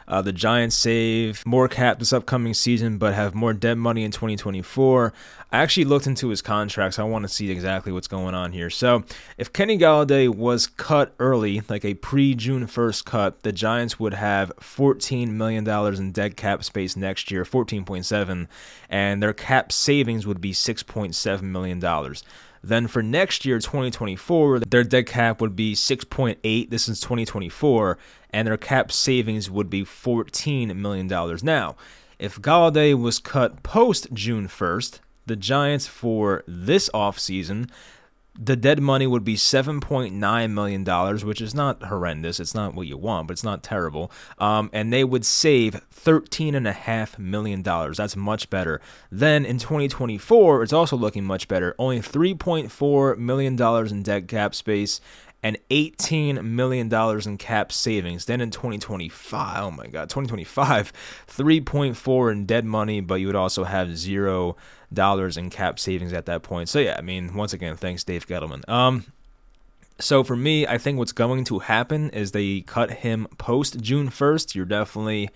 uh, 0.08 0.22
the 0.22 0.32
Giants 0.32 0.74
save 0.74 1.44
more 1.44 1.68
cap 1.68 1.98
this 1.98 2.14
upcoming 2.14 2.54
season, 2.54 2.96
but 2.96 3.12
have 3.12 3.34
more 3.34 3.52
dead 3.52 3.76
money 3.76 4.04
in 4.04 4.10
2024. 4.10 5.12
I 5.52 5.58
actually 5.58 5.84
looked 5.84 6.06
into 6.06 6.28
his 6.28 6.40
contracts. 6.40 6.98
I 6.98 7.04
want 7.04 7.24
to 7.24 7.28
see 7.28 7.50
exactly 7.50 7.92
what's 7.92 8.08
going 8.08 8.34
on 8.34 8.52
here. 8.52 8.70
So, 8.70 9.04
if 9.36 9.52
Kenny 9.52 9.78
Golladay 9.78 10.34
was 10.34 10.66
cut 10.66 11.14
early, 11.18 11.62
like 11.68 11.84
a 11.84 11.94
pre 11.94 12.34
June 12.34 12.66
1st 12.66 13.04
cut, 13.04 13.42
the 13.42 13.52
Giants 13.52 14.00
would 14.00 14.14
have 14.14 14.50
$14 14.60 15.28
million 15.28 15.68
in 15.68 16.12
dead 16.12 16.36
cap 16.36 16.64
space 16.64 16.96
next 16.96 17.30
year, 17.30 17.44
14.7, 17.44 18.46
and 18.88 19.22
their 19.22 19.34
cap 19.34 19.72
savings 19.72 20.26
would 20.26 20.40
be 20.40 20.52
$6.7 20.52 21.42
million. 21.42 22.14
Then 22.68 22.86
for 22.86 23.02
next 23.02 23.46
year, 23.46 23.58
2024, 23.58 24.60
their 24.60 24.84
dead 24.84 25.06
cap 25.06 25.40
would 25.40 25.56
be 25.56 25.74
6.8. 25.74 26.68
This 26.68 26.86
is 26.86 27.00
2024, 27.00 27.96
and 28.28 28.46
their 28.46 28.58
cap 28.58 28.92
savings 28.92 29.50
would 29.50 29.70
be 29.70 29.84
14 29.84 30.80
million 30.80 31.06
dollars. 31.06 31.42
Now, 31.42 31.76
if 32.18 32.38
Golladay 32.38 32.92
was 32.92 33.20
cut 33.20 33.62
post 33.62 34.08
June 34.12 34.48
1st, 34.48 34.98
the 35.24 35.36
Giants 35.36 35.86
for 35.86 36.44
this 36.46 36.90
offseason 36.92 37.70
the 38.40 38.54
dead 38.54 38.80
money 38.80 39.06
would 39.06 39.24
be 39.24 39.34
$7.9 39.34 40.50
million, 40.52 41.26
which 41.26 41.40
is 41.40 41.54
not 41.54 41.82
horrendous. 41.82 42.38
It's 42.38 42.54
not 42.54 42.74
what 42.74 42.86
you 42.86 42.96
want, 42.96 43.26
but 43.26 43.32
it's 43.32 43.42
not 43.42 43.64
terrible. 43.64 44.12
Um, 44.38 44.70
and 44.72 44.92
they 44.92 45.02
would 45.02 45.26
save 45.26 45.80
$13.5 45.92 47.18
million. 47.18 47.62
That's 47.62 48.16
much 48.16 48.48
better. 48.48 48.80
Then 49.10 49.44
in 49.44 49.58
2024, 49.58 50.62
it's 50.62 50.72
also 50.72 50.96
looking 50.96 51.24
much 51.24 51.48
better. 51.48 51.74
Only 51.80 51.98
$3.4 51.98 53.18
million 53.18 53.60
in 53.60 54.02
debt 54.04 54.28
cap 54.28 54.54
space 54.54 55.00
and 55.42 55.58
$18 55.70 56.42
million 56.44 56.92
in 56.92 57.38
cap 57.38 57.72
savings. 57.72 58.24
Then 58.26 58.40
in 58.40 58.50
2025, 58.50 59.64
oh 59.64 59.70
my 59.70 59.86
God, 59.86 60.08
2025, 60.10 60.92
3.4 61.26 62.32
in 62.32 62.46
dead 62.46 62.64
money, 62.64 63.00
but 63.00 63.16
you 63.16 63.26
would 63.26 63.36
also 63.36 63.64
have 63.64 63.96
zero 63.96 64.56
dollars 64.92 65.36
in 65.36 65.50
cap 65.50 65.78
savings 65.78 66.12
at 66.12 66.26
that 66.26 66.42
point. 66.42 66.68
So 66.68 66.78
yeah, 66.78 66.96
I 66.98 67.02
mean, 67.02 67.34
once 67.34 67.52
again, 67.52 67.76
thanks 67.76 68.04
Dave 68.04 68.26
Gettleman. 68.26 68.68
Um, 68.68 69.04
so 70.00 70.22
for 70.22 70.36
me, 70.36 70.66
I 70.66 70.78
think 70.78 70.98
what's 70.98 71.12
going 71.12 71.44
to 71.44 71.58
happen 71.58 72.10
is 72.10 72.32
they 72.32 72.60
cut 72.60 72.90
him 72.90 73.26
post 73.36 73.80
June 73.80 74.08
1st. 74.08 74.54
You're 74.54 74.64
definitely 74.64 75.30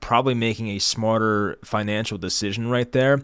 probably 0.00 0.34
making 0.34 0.68
a 0.68 0.78
smarter 0.78 1.58
financial 1.64 2.18
decision 2.18 2.68
right 2.68 2.90
there. 2.92 3.22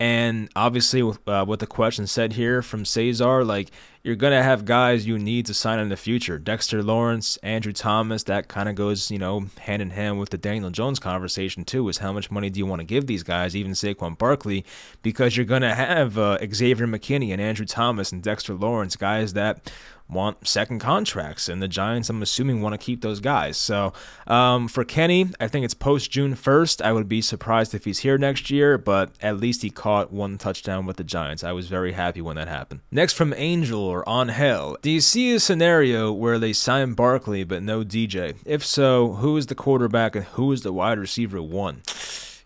And 0.00 0.48
obviously, 0.54 1.02
with 1.02 1.26
uh, 1.26 1.44
what 1.44 1.58
the 1.58 1.66
question 1.66 2.06
said 2.06 2.34
here 2.34 2.62
from 2.62 2.84
Cesar, 2.84 3.44
like 3.44 3.72
you're 4.04 4.14
gonna 4.14 4.42
have 4.44 4.64
guys 4.64 5.06
you 5.06 5.18
need 5.18 5.44
to 5.46 5.54
sign 5.54 5.80
in 5.80 5.88
the 5.88 5.96
future. 5.96 6.38
Dexter 6.38 6.84
Lawrence, 6.84 7.36
Andrew 7.38 7.72
Thomas, 7.72 8.22
that 8.24 8.46
kind 8.46 8.68
of 8.68 8.76
goes, 8.76 9.10
you 9.10 9.18
know, 9.18 9.46
hand 9.58 9.82
in 9.82 9.90
hand 9.90 10.20
with 10.20 10.30
the 10.30 10.38
Daniel 10.38 10.70
Jones 10.70 11.00
conversation 11.00 11.64
too. 11.64 11.88
Is 11.88 11.98
how 11.98 12.12
much 12.12 12.30
money 12.30 12.48
do 12.48 12.58
you 12.58 12.66
want 12.66 12.78
to 12.78 12.86
give 12.86 13.08
these 13.08 13.24
guys, 13.24 13.56
even 13.56 13.72
Saquon 13.72 14.16
Barkley, 14.16 14.64
because 15.02 15.36
you're 15.36 15.44
gonna 15.44 15.74
have 15.74 16.16
uh, 16.16 16.38
Xavier 16.54 16.86
McKinney 16.86 17.32
and 17.32 17.40
Andrew 17.40 17.66
Thomas 17.66 18.12
and 18.12 18.22
Dexter 18.22 18.54
Lawrence, 18.54 18.94
guys 18.94 19.32
that 19.32 19.70
want 20.08 20.46
second 20.46 20.78
contracts, 20.78 21.48
and 21.48 21.62
the 21.62 21.68
Giants, 21.68 22.08
I'm 22.08 22.22
assuming, 22.22 22.62
want 22.62 22.72
to 22.72 22.84
keep 22.84 23.02
those 23.02 23.20
guys. 23.20 23.56
So 23.56 23.92
um, 24.26 24.68
for 24.68 24.84
Kenny, 24.84 25.26
I 25.38 25.48
think 25.48 25.64
it's 25.64 25.74
post 25.74 26.10
June 26.10 26.34
1st. 26.34 26.82
I 26.82 26.92
would 26.92 27.08
be 27.08 27.20
surprised 27.20 27.74
if 27.74 27.84
he's 27.84 28.00
here 28.00 28.18
next 28.18 28.50
year, 28.50 28.78
but 28.78 29.10
at 29.20 29.38
least 29.38 29.62
he 29.62 29.70
caught 29.70 30.12
one 30.12 30.38
touchdown 30.38 30.86
with 30.86 30.96
the 30.96 31.04
Giants. 31.04 31.44
I 31.44 31.52
was 31.52 31.68
very 31.68 31.92
happy 31.92 32.20
when 32.20 32.36
that 32.36 32.48
happened. 32.48 32.80
Next 32.90 33.12
from 33.12 33.34
Angel 33.36 33.80
or 33.80 34.08
On 34.08 34.28
Hell, 34.28 34.76
do 34.82 34.90
you 34.90 35.00
see 35.00 35.34
a 35.34 35.40
scenario 35.40 36.12
where 36.12 36.38
they 36.38 36.52
sign 36.52 36.94
Barkley 36.94 37.44
but 37.44 37.62
no 37.62 37.84
DJ? 37.84 38.36
If 38.44 38.64
so, 38.64 39.14
who 39.14 39.36
is 39.36 39.46
the 39.46 39.54
quarterback 39.54 40.16
and 40.16 40.24
who 40.24 40.52
is 40.52 40.62
the 40.62 40.72
wide 40.72 40.98
receiver 40.98 41.42
one? 41.42 41.82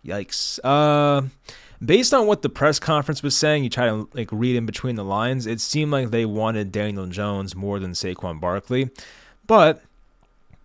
Yikes. 0.04 0.58
Uh, 0.64 1.28
based 1.84 2.14
on 2.14 2.26
what 2.26 2.42
the 2.42 2.48
press 2.48 2.78
conference 2.78 3.22
was 3.22 3.36
saying, 3.36 3.64
you 3.64 3.70
try 3.70 3.86
to 3.86 4.08
like 4.14 4.28
read 4.32 4.56
in 4.56 4.66
between 4.66 4.96
the 4.96 5.04
lines. 5.04 5.46
It 5.46 5.60
seemed 5.60 5.90
like 5.90 6.10
they 6.10 6.24
wanted 6.24 6.72
Daniel 6.72 7.06
Jones 7.06 7.56
more 7.56 7.78
than 7.78 7.92
Saquon 7.92 8.40
Barkley, 8.40 8.90
but 9.46 9.82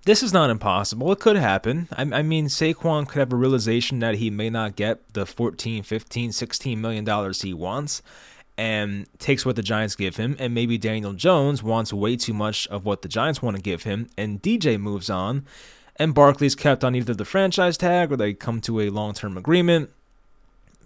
this 0.05 0.23
is 0.23 0.31
not 0.31 0.49
impossible. 0.49 1.11
It 1.11 1.19
could 1.19 1.35
happen. 1.35 1.89
I, 1.91 2.03
I, 2.03 2.21
mean, 2.21 2.47
Saquon 2.47 3.07
could 3.07 3.19
have 3.19 3.33
a 3.33 3.35
realization 3.35 3.99
that 3.99 4.15
he 4.15 4.29
may 4.29 4.49
not 4.49 4.77
get 4.77 5.13
the 5.13 5.25
14, 5.25 5.83
15, 5.83 6.31
16 6.31 6.79
million 6.79 7.03
dollars 7.03 7.41
he 7.41 7.53
wants 7.53 8.01
and 8.57 9.05
takes 9.19 9.45
what 9.45 9.55
the 9.55 9.61
Giants 9.61 9.95
give 9.95 10.15
him. 10.15 10.35
And 10.39 10.53
maybe 10.53 10.77
Daniel 10.77 11.13
Jones 11.13 11.61
wants 11.61 11.93
way 11.93 12.15
too 12.15 12.33
much 12.33 12.67
of 12.67 12.85
what 12.85 13.01
the 13.01 13.07
Giants 13.07 13.41
want 13.41 13.57
to 13.57 13.61
give 13.61 13.83
him. 13.83 14.07
And 14.17 14.41
DJ 14.41 14.79
moves 14.79 15.09
on. 15.09 15.45
And 15.97 16.13
Barkley's 16.13 16.55
kept 16.55 16.83
on 16.83 16.95
either 16.95 17.13
the 17.13 17.25
franchise 17.25 17.77
tag 17.77 18.11
or 18.11 18.17
they 18.17 18.33
come 18.33 18.61
to 18.61 18.79
a 18.79 18.89
long 18.89 19.13
term 19.13 19.37
agreement. 19.37 19.89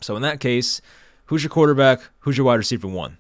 So 0.01 0.15
in 0.15 0.21
that 0.23 0.39
case, 0.39 0.81
who's 1.25 1.43
your 1.43 1.49
quarterback? 1.49 2.01
Who's 2.19 2.37
your 2.37 2.45
wide 2.45 2.55
receiver 2.55 2.87
one? 2.87 3.17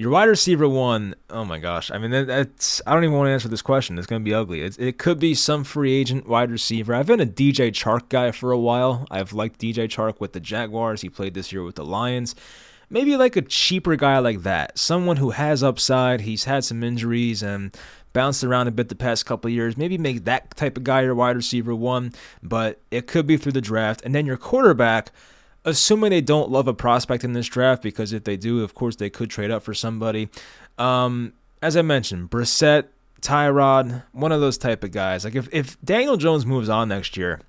Your 0.00 0.10
wide 0.10 0.30
receiver 0.30 0.66
one, 0.66 1.14
oh 1.28 1.44
my 1.44 1.58
gosh. 1.58 1.90
I 1.90 1.98
mean, 1.98 2.10
that's, 2.10 2.80
I 2.86 2.94
don't 2.94 3.04
even 3.04 3.16
want 3.16 3.28
to 3.28 3.32
answer 3.32 3.48
this 3.48 3.60
question. 3.60 3.98
It's 3.98 4.06
going 4.06 4.22
to 4.22 4.24
be 4.24 4.32
ugly. 4.32 4.62
It, 4.62 4.78
it 4.78 4.96
could 4.96 5.18
be 5.18 5.34
some 5.34 5.62
free 5.62 5.92
agent 5.92 6.26
wide 6.26 6.50
receiver. 6.50 6.94
I've 6.94 7.06
been 7.06 7.20
a 7.20 7.26
DJ 7.26 7.70
Chark 7.70 8.08
guy 8.08 8.30
for 8.30 8.50
a 8.50 8.58
while. 8.58 9.06
I've 9.10 9.34
liked 9.34 9.60
DJ 9.60 9.88
Chark 9.88 10.18
with 10.18 10.32
the 10.32 10.40
Jaguars. 10.40 11.02
He 11.02 11.10
played 11.10 11.34
this 11.34 11.52
year 11.52 11.62
with 11.62 11.74
the 11.74 11.84
Lions. 11.84 12.34
Maybe 12.88 13.14
like 13.18 13.36
a 13.36 13.42
cheaper 13.42 13.94
guy 13.96 14.18
like 14.20 14.42
that. 14.44 14.78
Someone 14.78 15.18
who 15.18 15.30
has 15.30 15.62
upside. 15.62 16.22
He's 16.22 16.44
had 16.44 16.64
some 16.64 16.82
injuries 16.82 17.42
and 17.42 17.76
bounced 18.14 18.42
around 18.42 18.68
a 18.68 18.70
bit 18.70 18.88
the 18.88 18.94
past 18.94 19.26
couple 19.26 19.50
years. 19.50 19.76
Maybe 19.76 19.98
make 19.98 20.24
that 20.24 20.56
type 20.56 20.78
of 20.78 20.84
guy 20.84 21.02
your 21.02 21.14
wide 21.14 21.36
receiver 21.36 21.74
one, 21.74 22.12
but 22.42 22.80
it 22.90 23.06
could 23.06 23.26
be 23.26 23.36
through 23.36 23.52
the 23.52 23.60
draft. 23.60 24.00
And 24.02 24.14
then 24.14 24.24
your 24.24 24.38
quarterback 24.38 25.12
assuming 25.64 26.10
they 26.10 26.20
don't 26.20 26.50
love 26.50 26.68
a 26.68 26.74
prospect 26.74 27.24
in 27.24 27.32
this 27.32 27.46
draft, 27.46 27.82
because 27.82 28.12
if 28.12 28.24
they 28.24 28.36
do, 28.36 28.62
of 28.62 28.74
course, 28.74 28.96
they 28.96 29.10
could 29.10 29.30
trade 29.30 29.50
up 29.50 29.62
for 29.62 29.74
somebody. 29.74 30.28
Um, 30.78 31.32
as 31.62 31.76
I 31.76 31.82
mentioned, 31.82 32.30
Brissett, 32.30 32.84
Tyrod, 33.20 34.02
one 34.12 34.32
of 34.32 34.40
those 34.40 34.56
type 34.56 34.82
of 34.82 34.92
guys. 34.92 35.24
Like 35.24 35.34
if, 35.34 35.48
if 35.52 35.80
Daniel 35.82 36.16
Jones 36.16 36.46
moves 36.46 36.68
on 36.68 36.88
next 36.88 37.16
year, 37.16 37.40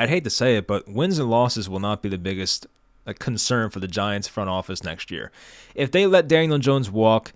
I'd 0.00 0.08
hate 0.08 0.24
to 0.24 0.30
say 0.30 0.56
it, 0.56 0.66
but 0.66 0.88
wins 0.88 1.18
and 1.18 1.28
losses 1.28 1.68
will 1.68 1.80
not 1.80 2.02
be 2.02 2.08
the 2.08 2.18
biggest 2.18 2.66
like, 3.06 3.18
concern 3.18 3.68
for 3.70 3.80
the 3.80 3.88
Giants 3.88 4.28
front 4.28 4.48
office 4.48 4.82
next 4.82 5.10
year. 5.10 5.30
If 5.74 5.90
they 5.90 6.06
let 6.06 6.28
Daniel 6.28 6.58
Jones 6.58 6.90
walk, 6.90 7.32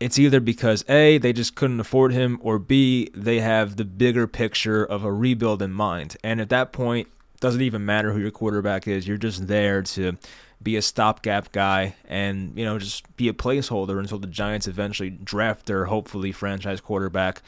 it's 0.00 0.18
either 0.18 0.40
because 0.40 0.84
A, 0.88 1.18
they 1.18 1.32
just 1.32 1.54
couldn't 1.54 1.80
afford 1.80 2.12
him, 2.12 2.38
or 2.40 2.58
B, 2.58 3.10
they 3.14 3.40
have 3.40 3.76
the 3.76 3.84
bigger 3.84 4.26
picture 4.26 4.84
of 4.84 5.04
a 5.04 5.12
rebuild 5.12 5.60
in 5.60 5.72
mind. 5.72 6.16
And 6.24 6.40
at 6.40 6.48
that 6.50 6.72
point, 6.72 7.08
doesn't 7.40 7.62
even 7.62 7.84
matter 7.84 8.12
who 8.12 8.20
your 8.20 8.30
quarterback 8.30 8.88
is. 8.88 9.06
You're 9.06 9.16
just 9.16 9.46
there 9.46 9.82
to 9.82 10.16
be 10.62 10.76
a 10.76 10.82
stopgap 10.82 11.52
guy 11.52 11.94
and, 12.08 12.56
you 12.58 12.64
know, 12.64 12.78
just 12.78 13.16
be 13.16 13.28
a 13.28 13.32
placeholder 13.32 13.98
until 13.98 14.18
the 14.18 14.26
Giants 14.26 14.66
eventually 14.66 15.10
draft 15.10 15.66
their 15.66 15.84
hopefully 15.84 16.32
franchise 16.32 16.80
quarterback 16.80 17.42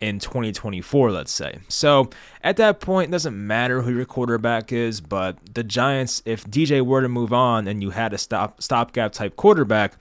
in 0.00 0.18
2024, 0.18 1.10
let's 1.10 1.32
say. 1.32 1.58
So 1.68 2.08
at 2.42 2.56
that 2.56 2.80
point, 2.80 3.10
it 3.10 3.12
doesn't 3.12 3.46
matter 3.46 3.82
who 3.82 3.92
your 3.92 4.06
quarterback 4.06 4.72
is, 4.72 5.00
but 5.00 5.36
the 5.54 5.62
Giants, 5.62 6.22
if 6.24 6.44
DJ 6.46 6.80
were 6.80 7.02
to 7.02 7.08
move 7.08 7.32
on 7.32 7.68
and 7.68 7.82
you 7.82 7.90
had 7.90 8.14
a 8.14 8.18
stop 8.18 8.62
stopgap 8.62 9.12
type 9.12 9.36
quarterback, 9.36 9.94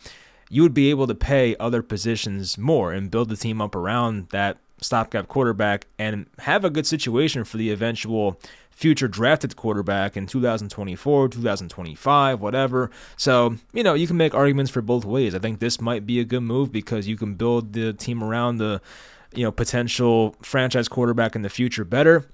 you 0.50 0.62
would 0.64 0.74
be 0.74 0.90
able 0.90 1.08
to 1.08 1.16
pay 1.16 1.56
other 1.58 1.84
positions 1.84 2.58
more 2.58 2.94
and 2.94 3.12
build 3.12 3.30
the 3.30 3.36
team 3.36 3.62
up 3.62 3.76
around 3.76 4.30
that 4.30 4.58
stopgap 4.82 5.28
quarterback 5.28 5.86
and 5.98 6.26
have 6.40 6.64
a 6.64 6.70
good 6.70 6.88
situation 6.88 7.44
for 7.44 7.58
the 7.58 7.70
eventual 7.70 8.40
future 8.80 9.10
drafted 9.10 9.58
quarterback 9.58 10.16
in 10.16 10.26
2024, 10.26 11.28
2025, 11.28 12.40
whatever. 12.40 12.90
So, 13.18 13.58
you 13.74 13.84
know, 13.84 13.94
you 13.94 14.08
can 14.08 14.16
make 14.16 14.34
arguments 14.34 14.72
for 14.72 14.82
both 14.82 15.04
ways. 15.04 15.36
I 15.36 15.40
think 15.40 15.60
this 15.60 15.82
might 15.82 16.06
be 16.06 16.22
a 16.22 16.24
good 16.24 16.44
move 16.44 16.72
because 16.72 17.06
you 17.06 17.18
can 17.18 17.34
build 17.34 17.74
the 17.74 17.92
team 17.92 18.24
around 18.24 18.56
the, 18.56 18.82
you 19.36 19.44
know, 19.44 19.52
potential 19.52 20.34
franchise 20.42 20.88
quarterback 20.88 21.36
in 21.36 21.42
the 21.42 21.50
future 21.50 21.84
better. 21.84 22.26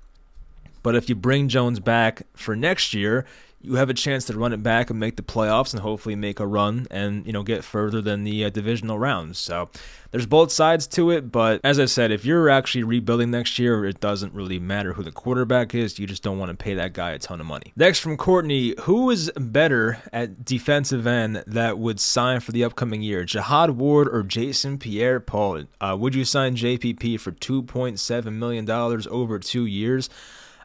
But 0.83 0.95
if 0.95 1.09
you 1.09 1.15
bring 1.15 1.47
Jones 1.47 1.79
back 1.79 2.21
for 2.35 2.55
next 2.55 2.93
year, 2.93 3.25
you 3.65 3.75
have 3.75 3.89
a 3.89 3.93
chance 3.93 4.25
to 4.25 4.37
run 4.37 4.53
it 4.53 4.63
back 4.63 4.89
and 4.89 4.99
make 4.99 5.15
the 5.15 5.23
playoffs 5.23 5.73
and 5.73 5.81
hopefully 5.81 6.15
make 6.15 6.39
a 6.39 6.47
run 6.47 6.87
and 6.91 7.25
you 7.25 7.33
know 7.33 7.43
get 7.43 7.63
further 7.63 8.01
than 8.01 8.23
the 8.23 8.45
uh, 8.45 8.49
divisional 8.49 8.99
rounds. 8.99 9.37
So 9.39 9.69
there's 10.11 10.25
both 10.25 10.51
sides 10.51 10.87
to 10.87 11.11
it, 11.11 11.31
but 11.31 11.59
as 11.63 11.77
I 11.77 11.85
said, 11.85 12.11
if 12.11 12.23
you're 12.23 12.49
actually 12.49 12.83
rebuilding 12.83 13.31
next 13.31 13.59
year, 13.59 13.83
it 13.83 13.99
doesn't 13.99 14.33
really 14.33 14.59
matter 14.59 14.93
who 14.93 15.03
the 15.03 15.11
quarterback 15.11 15.75
is. 15.75 15.99
You 15.99 16.07
just 16.07 16.23
don't 16.23 16.37
want 16.39 16.51
to 16.51 16.55
pay 16.55 16.73
that 16.75 16.93
guy 16.93 17.11
a 17.11 17.19
ton 17.19 17.41
of 17.41 17.45
money. 17.45 17.73
Next 17.75 17.99
from 17.99 18.15
Courtney, 18.15 18.75
who 18.81 19.09
is 19.09 19.29
better 19.35 20.01
at 20.13 20.45
defensive 20.45 21.05
end 21.05 21.43
that 21.47 21.77
would 21.77 21.99
sign 21.99 22.39
for 22.39 22.53
the 22.53 22.63
upcoming 22.63 23.01
year, 23.01 23.25
Jihad 23.25 23.71
Ward 23.71 24.07
or 24.07 24.23
Jason 24.23 24.77
Pierre-Paul? 24.77 25.65
Uh, 25.81 25.97
would 25.99 26.15
you 26.15 26.23
sign 26.23 26.55
JPP 26.55 27.19
for 27.19 27.33
2.7 27.33 28.33
million 28.33 28.63
dollars 28.63 29.07
over 29.07 29.37
two 29.39 29.65
years? 29.65 30.09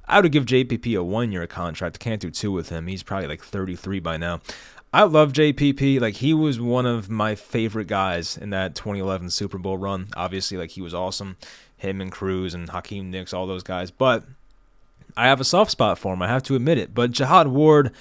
I 0.06 0.20
would 0.20 0.32
give 0.32 0.44
JPP 0.44 0.98
a 0.98 1.02
one 1.02 1.32
year 1.32 1.46
contract. 1.46 1.98
Can't 1.98 2.20
do 2.20 2.30
two 2.30 2.52
with 2.52 2.68
him. 2.68 2.86
He's 2.86 3.02
probably 3.02 3.28
like 3.28 3.42
33 3.42 4.00
by 4.00 4.16
now. 4.16 4.40
I 4.92 5.04
love 5.04 5.32
JPP. 5.32 6.00
Like 6.00 6.16
he 6.16 6.34
was 6.34 6.60
one 6.60 6.86
of 6.86 7.08
my 7.08 7.34
favorite 7.34 7.86
guys 7.86 8.36
in 8.36 8.50
that 8.50 8.74
2011 8.74 9.30
Super 9.30 9.58
Bowl 9.58 9.78
run. 9.78 10.08
Obviously, 10.16 10.58
like 10.58 10.70
he 10.70 10.82
was 10.82 10.94
awesome. 10.94 11.36
Him 11.76 12.00
and 12.00 12.10
Cruz 12.10 12.54
and 12.54 12.68
Hakeem 12.68 13.10
Nicks, 13.10 13.32
all 13.32 13.46
those 13.46 13.62
guys. 13.62 13.90
But 13.90 14.24
I 15.16 15.28
have 15.28 15.40
a 15.40 15.44
soft 15.44 15.70
spot 15.70 15.98
for 15.98 16.12
him. 16.12 16.22
I 16.22 16.28
have 16.28 16.42
to 16.44 16.56
admit 16.56 16.78
it. 16.78 16.92
But 16.92 17.12
Jihad 17.12 17.48
Ward, 17.48 17.92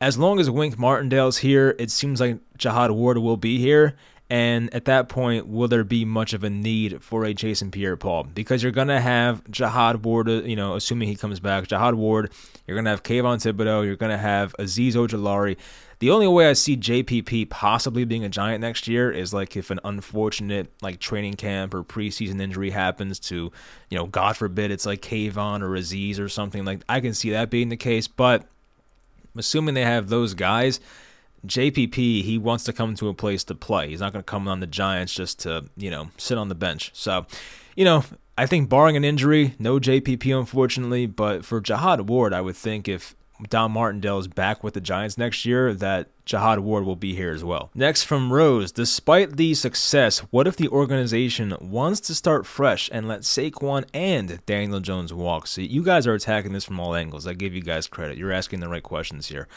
as 0.00 0.16
long 0.16 0.40
as 0.40 0.48
Wink 0.48 0.78
Martindale's 0.78 1.38
here, 1.38 1.76
it 1.78 1.90
seems 1.90 2.20
like 2.20 2.38
Jihad 2.56 2.90
Ward 2.90 3.18
will 3.18 3.36
be 3.36 3.58
here. 3.58 3.96
And 4.30 4.72
at 4.72 4.84
that 4.84 5.08
point, 5.08 5.48
will 5.48 5.66
there 5.66 5.82
be 5.82 6.04
much 6.04 6.32
of 6.34 6.44
a 6.44 6.50
need 6.50 7.02
for 7.02 7.24
a 7.24 7.34
Jason 7.34 7.72
Pierre-Paul? 7.72 8.28
Because 8.32 8.62
you're 8.62 8.70
gonna 8.70 9.00
have 9.00 9.42
Jihad 9.50 10.04
Ward, 10.04 10.28
uh, 10.28 10.42
you 10.44 10.54
know, 10.54 10.76
assuming 10.76 11.08
he 11.08 11.16
comes 11.16 11.40
back, 11.40 11.66
Jihad 11.66 11.96
Ward. 11.96 12.32
You're 12.64 12.76
gonna 12.76 12.90
have 12.90 13.02
Kayvon 13.02 13.38
Thibodeaux. 13.38 13.84
You're 13.84 13.96
gonna 13.96 14.16
have 14.16 14.54
Azeez 14.56 14.92
Ojulari. 14.92 15.56
The 15.98 16.10
only 16.10 16.28
way 16.28 16.48
I 16.48 16.52
see 16.52 16.76
JPP 16.76 17.50
possibly 17.50 18.04
being 18.04 18.24
a 18.24 18.28
Giant 18.28 18.60
next 18.60 18.86
year 18.86 19.10
is 19.10 19.34
like 19.34 19.56
if 19.56 19.70
an 19.70 19.80
unfortunate 19.82 20.68
like 20.80 21.00
training 21.00 21.34
camp 21.34 21.74
or 21.74 21.82
preseason 21.82 22.40
injury 22.40 22.70
happens 22.70 23.18
to, 23.20 23.50
you 23.90 23.98
know, 23.98 24.06
God 24.06 24.36
forbid 24.36 24.70
it's 24.70 24.86
like 24.86 25.02
Kayvon 25.02 25.60
or 25.60 25.70
Azeez 25.70 26.20
or 26.20 26.28
something 26.28 26.64
like. 26.64 26.82
I 26.88 27.00
can 27.00 27.14
see 27.14 27.30
that 27.30 27.50
being 27.50 27.68
the 27.68 27.76
case, 27.76 28.06
but 28.06 28.46
assuming 29.36 29.74
they 29.74 29.84
have 29.84 30.08
those 30.08 30.34
guys 30.34 30.78
JPP, 31.46 32.22
he 32.22 32.38
wants 32.38 32.64
to 32.64 32.72
come 32.72 32.94
to 32.96 33.08
a 33.08 33.14
place 33.14 33.44
to 33.44 33.54
play. 33.54 33.88
He's 33.88 34.00
not 34.00 34.12
going 34.12 34.22
to 34.22 34.30
come 34.30 34.48
on 34.48 34.60
the 34.60 34.66
Giants 34.66 35.14
just 35.14 35.40
to, 35.40 35.64
you 35.76 35.90
know, 35.90 36.10
sit 36.16 36.38
on 36.38 36.48
the 36.48 36.54
bench. 36.54 36.90
So, 36.94 37.26
you 37.76 37.84
know, 37.84 38.04
I 38.36 38.46
think 38.46 38.68
barring 38.68 38.96
an 38.96 39.04
injury, 39.04 39.54
no 39.58 39.78
JPP, 39.78 40.38
unfortunately. 40.38 41.06
But 41.06 41.44
for 41.44 41.60
Jihad 41.60 42.08
Ward, 42.08 42.32
I 42.32 42.40
would 42.40 42.56
think 42.56 42.88
if 42.88 43.14
Don 43.48 43.72
Martindale 43.72 44.18
is 44.18 44.28
back 44.28 44.62
with 44.62 44.74
the 44.74 44.80
Giants 44.80 45.16
next 45.16 45.44
year, 45.44 45.72
that 45.74 46.08
Jihad 46.26 46.60
Ward 46.60 46.84
will 46.84 46.96
be 46.96 47.14
here 47.14 47.32
as 47.32 47.42
well. 47.42 47.70
Next 47.74 48.04
from 48.04 48.32
Rose, 48.32 48.70
despite 48.72 49.36
the 49.36 49.54
success, 49.54 50.18
what 50.30 50.46
if 50.46 50.56
the 50.56 50.68
organization 50.68 51.56
wants 51.60 52.00
to 52.00 52.14
start 52.14 52.46
fresh 52.46 52.88
and 52.92 53.08
let 53.08 53.22
Saquon 53.22 53.84
and 53.94 54.44
Daniel 54.46 54.80
Jones 54.80 55.12
walk? 55.12 55.46
See, 55.46 55.64
you 55.64 55.82
guys 55.82 56.06
are 56.06 56.14
attacking 56.14 56.52
this 56.52 56.64
from 56.64 56.78
all 56.78 56.94
angles. 56.94 57.26
I 57.26 57.32
give 57.32 57.54
you 57.54 57.62
guys 57.62 57.86
credit. 57.86 58.18
You're 58.18 58.32
asking 58.32 58.60
the 58.60 58.68
right 58.68 58.82
questions 58.82 59.26
here. 59.26 59.48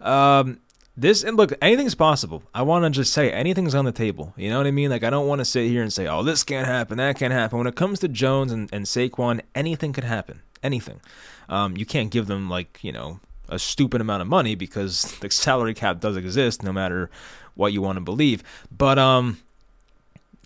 Um, 0.00 0.60
this 0.96 1.22
and 1.22 1.36
look, 1.36 1.52
anything's 1.60 1.94
possible. 1.94 2.42
I 2.54 2.62
want 2.62 2.84
to 2.84 2.90
just 2.90 3.12
say 3.12 3.30
anything's 3.30 3.74
on 3.74 3.84
the 3.84 3.92
table. 3.92 4.32
You 4.36 4.50
know 4.50 4.58
what 4.58 4.66
I 4.66 4.70
mean? 4.70 4.90
Like 4.90 5.04
I 5.04 5.10
don't 5.10 5.28
want 5.28 5.40
to 5.40 5.44
sit 5.44 5.68
here 5.68 5.82
and 5.82 5.92
say, 5.92 6.06
"Oh, 6.06 6.22
this 6.22 6.42
can't 6.42 6.66
happen, 6.66 6.98
that 6.98 7.18
can't 7.18 7.32
happen." 7.32 7.58
When 7.58 7.66
it 7.66 7.76
comes 7.76 7.98
to 8.00 8.08
Jones 8.08 8.52
and, 8.52 8.68
and 8.72 8.86
Saquon, 8.86 9.40
anything 9.54 9.92
could 9.92 10.04
happen. 10.04 10.42
Anything. 10.62 11.00
Um, 11.48 11.76
you 11.76 11.86
can't 11.86 12.10
give 12.10 12.26
them 12.26 12.48
like 12.48 12.78
you 12.82 12.92
know 12.92 13.20
a 13.48 13.58
stupid 13.58 14.00
amount 14.00 14.22
of 14.22 14.28
money 14.28 14.54
because 14.54 15.02
the 15.20 15.30
salary 15.30 15.74
cap 15.74 16.00
does 16.00 16.16
exist, 16.16 16.62
no 16.62 16.72
matter 16.72 17.10
what 17.54 17.72
you 17.72 17.82
want 17.82 17.96
to 17.96 18.00
believe. 18.00 18.42
But 18.76 18.98
um, 18.98 19.38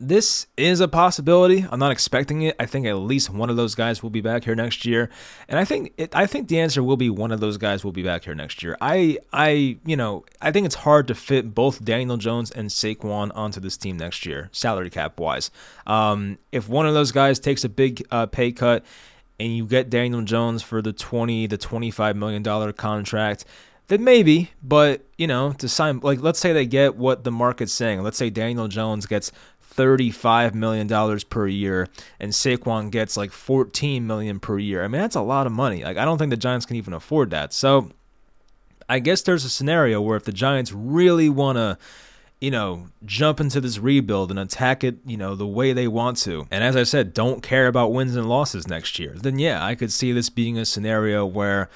this 0.00 0.46
is 0.56 0.80
a 0.80 0.88
possibility. 0.88 1.66
I'm 1.70 1.78
not 1.78 1.92
expecting 1.92 2.42
it. 2.42 2.56
I 2.58 2.64
think 2.64 2.86
at 2.86 2.96
least 2.96 3.28
one 3.28 3.50
of 3.50 3.56
those 3.56 3.74
guys 3.74 4.02
will 4.02 4.10
be 4.10 4.22
back 4.22 4.44
here 4.44 4.54
next 4.54 4.86
year, 4.86 5.10
and 5.46 5.58
I 5.58 5.64
think 5.64 5.92
it, 5.98 6.16
I 6.16 6.24
think 6.26 6.48
the 6.48 6.58
answer 6.58 6.82
will 6.82 6.96
be 6.96 7.10
one 7.10 7.30
of 7.30 7.40
those 7.40 7.58
guys 7.58 7.84
will 7.84 7.92
be 7.92 8.02
back 8.02 8.24
here 8.24 8.34
next 8.34 8.62
year. 8.62 8.76
I 8.80 9.18
I 9.32 9.78
you 9.84 9.96
know 9.96 10.24
I 10.40 10.52
think 10.52 10.64
it's 10.64 10.74
hard 10.74 11.06
to 11.08 11.14
fit 11.14 11.54
both 11.54 11.84
Daniel 11.84 12.16
Jones 12.16 12.50
and 12.50 12.70
Saquon 12.70 13.30
onto 13.34 13.60
this 13.60 13.76
team 13.76 13.98
next 13.98 14.24
year, 14.24 14.48
salary 14.52 14.88
cap 14.88 15.20
wise. 15.20 15.50
Um, 15.86 16.38
if 16.50 16.68
one 16.68 16.86
of 16.86 16.94
those 16.94 17.12
guys 17.12 17.38
takes 17.38 17.62
a 17.64 17.68
big 17.68 18.02
uh, 18.10 18.24
pay 18.24 18.52
cut, 18.52 18.84
and 19.38 19.54
you 19.54 19.66
get 19.66 19.90
Daniel 19.90 20.22
Jones 20.22 20.62
for 20.62 20.80
the 20.80 20.94
20 20.94 21.46
the 21.46 21.58
25 21.58 22.16
million 22.16 22.42
dollar 22.42 22.72
contract 22.72 23.44
then 23.90 24.04
maybe, 24.04 24.52
but 24.62 25.04
you 25.18 25.26
know, 25.26 25.52
to 25.54 25.68
sign 25.68 25.98
like 25.98 26.20
let's 26.22 26.38
say 26.38 26.52
they 26.52 26.64
get 26.64 26.94
what 26.94 27.24
the 27.24 27.32
market's 27.32 27.72
saying. 27.72 28.04
Let's 28.04 28.16
say 28.16 28.30
Daniel 28.30 28.68
Jones 28.68 29.04
gets 29.04 29.32
$35 29.80 30.54
million 30.54 31.20
per 31.30 31.46
year 31.46 31.88
and 32.18 32.32
Saquon 32.32 32.90
gets 32.90 33.16
like 33.16 33.32
14 33.32 34.06
million 34.06 34.40
per 34.40 34.58
year. 34.58 34.84
I 34.84 34.88
mean, 34.88 35.00
that's 35.00 35.16
a 35.16 35.22
lot 35.22 35.46
of 35.46 35.52
money. 35.52 35.82
Like, 35.82 35.96
I 35.96 36.04
don't 36.04 36.18
think 36.18 36.30
the 36.30 36.36
Giants 36.36 36.66
can 36.66 36.76
even 36.76 36.92
afford 36.92 37.30
that. 37.30 37.52
So 37.52 37.90
I 38.88 38.98
guess 38.98 39.22
there's 39.22 39.44
a 39.44 39.50
scenario 39.50 40.00
where 40.00 40.16
if 40.16 40.24
the 40.24 40.32
Giants 40.32 40.72
really 40.72 41.28
want 41.28 41.56
to 41.56 41.78
you 42.40 42.50
know, 42.50 42.86
jump 43.04 43.38
into 43.38 43.60
this 43.60 43.78
rebuild 43.78 44.30
and 44.30 44.40
attack 44.40 44.82
it, 44.82 44.96
you 45.04 45.16
know, 45.16 45.34
the 45.34 45.46
way 45.46 45.74
they 45.74 45.86
want 45.86 46.16
to. 46.16 46.46
And 46.50 46.64
as 46.64 46.74
I 46.74 46.84
said, 46.84 47.12
don't 47.12 47.42
care 47.42 47.66
about 47.66 47.92
wins 47.92 48.16
and 48.16 48.28
losses 48.28 48.66
next 48.66 48.98
year. 48.98 49.14
Then 49.14 49.38
yeah, 49.38 49.62
I 49.62 49.74
could 49.74 49.92
see 49.92 50.12
this 50.12 50.30
being 50.30 50.56
a 50.56 50.64
scenario 50.64 51.26
where 51.26 51.68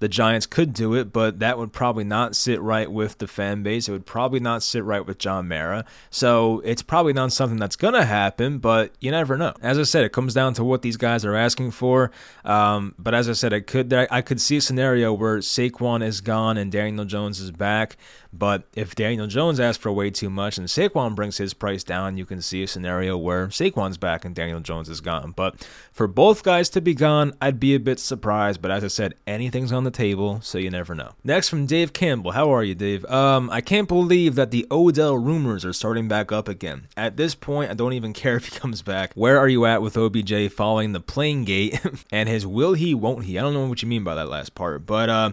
the 0.00 0.08
Giants 0.08 0.46
could 0.46 0.72
do 0.72 0.94
it, 0.94 1.12
but 1.12 1.40
that 1.40 1.58
would 1.58 1.72
probably 1.72 2.04
not 2.04 2.36
sit 2.36 2.60
right 2.60 2.90
with 2.90 3.18
the 3.18 3.26
fan 3.26 3.62
base. 3.62 3.88
It 3.88 3.92
would 3.92 4.06
probably 4.06 4.40
not 4.40 4.62
sit 4.62 4.84
right 4.84 5.04
with 5.04 5.18
John 5.18 5.48
Mara. 5.48 5.84
So 6.10 6.60
it's 6.64 6.82
probably 6.82 7.12
not 7.12 7.32
something 7.32 7.58
that's 7.58 7.76
going 7.76 7.94
to 7.94 8.04
happen, 8.04 8.58
but 8.58 8.92
you 9.00 9.10
never 9.10 9.36
know. 9.36 9.54
As 9.60 9.78
I 9.78 9.82
said, 9.82 10.04
it 10.04 10.12
comes 10.12 10.34
down 10.34 10.54
to 10.54 10.64
what 10.64 10.82
these 10.82 10.96
guys 10.96 11.24
are 11.24 11.34
asking 11.34 11.72
for. 11.72 12.10
Um, 12.44 12.94
but 12.98 13.14
as 13.14 13.28
I 13.28 13.32
said, 13.32 13.52
I 13.52 13.60
could 13.60 13.92
I 13.92 14.22
could 14.22 14.40
see 14.40 14.58
a 14.58 14.60
scenario 14.60 15.12
where 15.12 15.38
Saquon 15.38 16.02
is 16.02 16.20
gone 16.20 16.56
and 16.56 16.70
Daniel 16.70 17.04
Jones 17.04 17.40
is 17.40 17.50
back. 17.50 17.96
But 18.32 18.64
if 18.74 18.94
Daniel 18.94 19.26
Jones 19.26 19.58
asks 19.58 19.82
for 19.82 19.90
way 19.90 20.10
too 20.10 20.28
much 20.28 20.58
and 20.58 20.66
Saquon 20.66 21.14
brings 21.14 21.38
his 21.38 21.54
price 21.54 21.82
down, 21.82 22.16
you 22.18 22.26
can 22.26 22.42
see 22.42 22.62
a 22.62 22.68
scenario 22.68 23.16
where 23.16 23.48
Saquon's 23.48 23.96
back 23.96 24.24
and 24.24 24.34
Daniel 24.34 24.60
Jones 24.60 24.88
is 24.88 25.00
gone. 25.00 25.32
But 25.34 25.66
for 25.92 26.06
both 26.06 26.42
guys 26.42 26.68
to 26.70 26.80
be 26.80 26.94
gone, 26.94 27.32
I'd 27.40 27.58
be 27.58 27.74
a 27.74 27.80
bit 27.80 27.98
surprised. 27.98 28.60
But 28.60 28.70
as 28.70 28.84
I 28.84 28.88
said, 28.88 29.14
anything's 29.26 29.72
on 29.72 29.84
the 29.84 29.90
table, 29.90 30.40
so 30.42 30.58
you 30.58 30.70
never 30.70 30.94
know. 30.94 31.12
Next 31.24 31.48
from 31.48 31.66
Dave 31.66 31.92
Campbell. 31.92 32.32
How 32.32 32.52
are 32.52 32.62
you, 32.62 32.74
Dave? 32.74 33.04
Um, 33.06 33.48
I 33.50 33.60
can't 33.60 33.88
believe 33.88 34.34
that 34.34 34.50
the 34.50 34.66
Odell 34.70 35.16
rumors 35.16 35.64
are 35.64 35.72
starting 35.72 36.08
back 36.08 36.30
up 36.30 36.48
again. 36.48 36.88
At 36.96 37.16
this 37.16 37.34
point, 37.34 37.70
I 37.70 37.74
don't 37.74 37.94
even 37.94 38.12
care 38.12 38.36
if 38.36 38.46
he 38.46 38.58
comes 38.58 38.82
back. 38.82 39.14
Where 39.14 39.38
are 39.38 39.48
you 39.48 39.64
at 39.64 39.82
with 39.82 39.96
OBJ 39.96 40.52
following 40.52 40.92
the 40.92 41.00
plane 41.00 41.44
gate 41.44 41.80
and 42.12 42.28
his 42.28 42.46
will 42.46 42.74
he, 42.74 42.94
won't 42.94 43.24
he? 43.24 43.38
I 43.38 43.42
don't 43.42 43.54
know 43.54 43.66
what 43.66 43.82
you 43.82 43.88
mean 43.88 44.04
by 44.04 44.14
that 44.14 44.28
last 44.28 44.54
part, 44.54 44.84
but 44.86 45.08
uh 45.08 45.32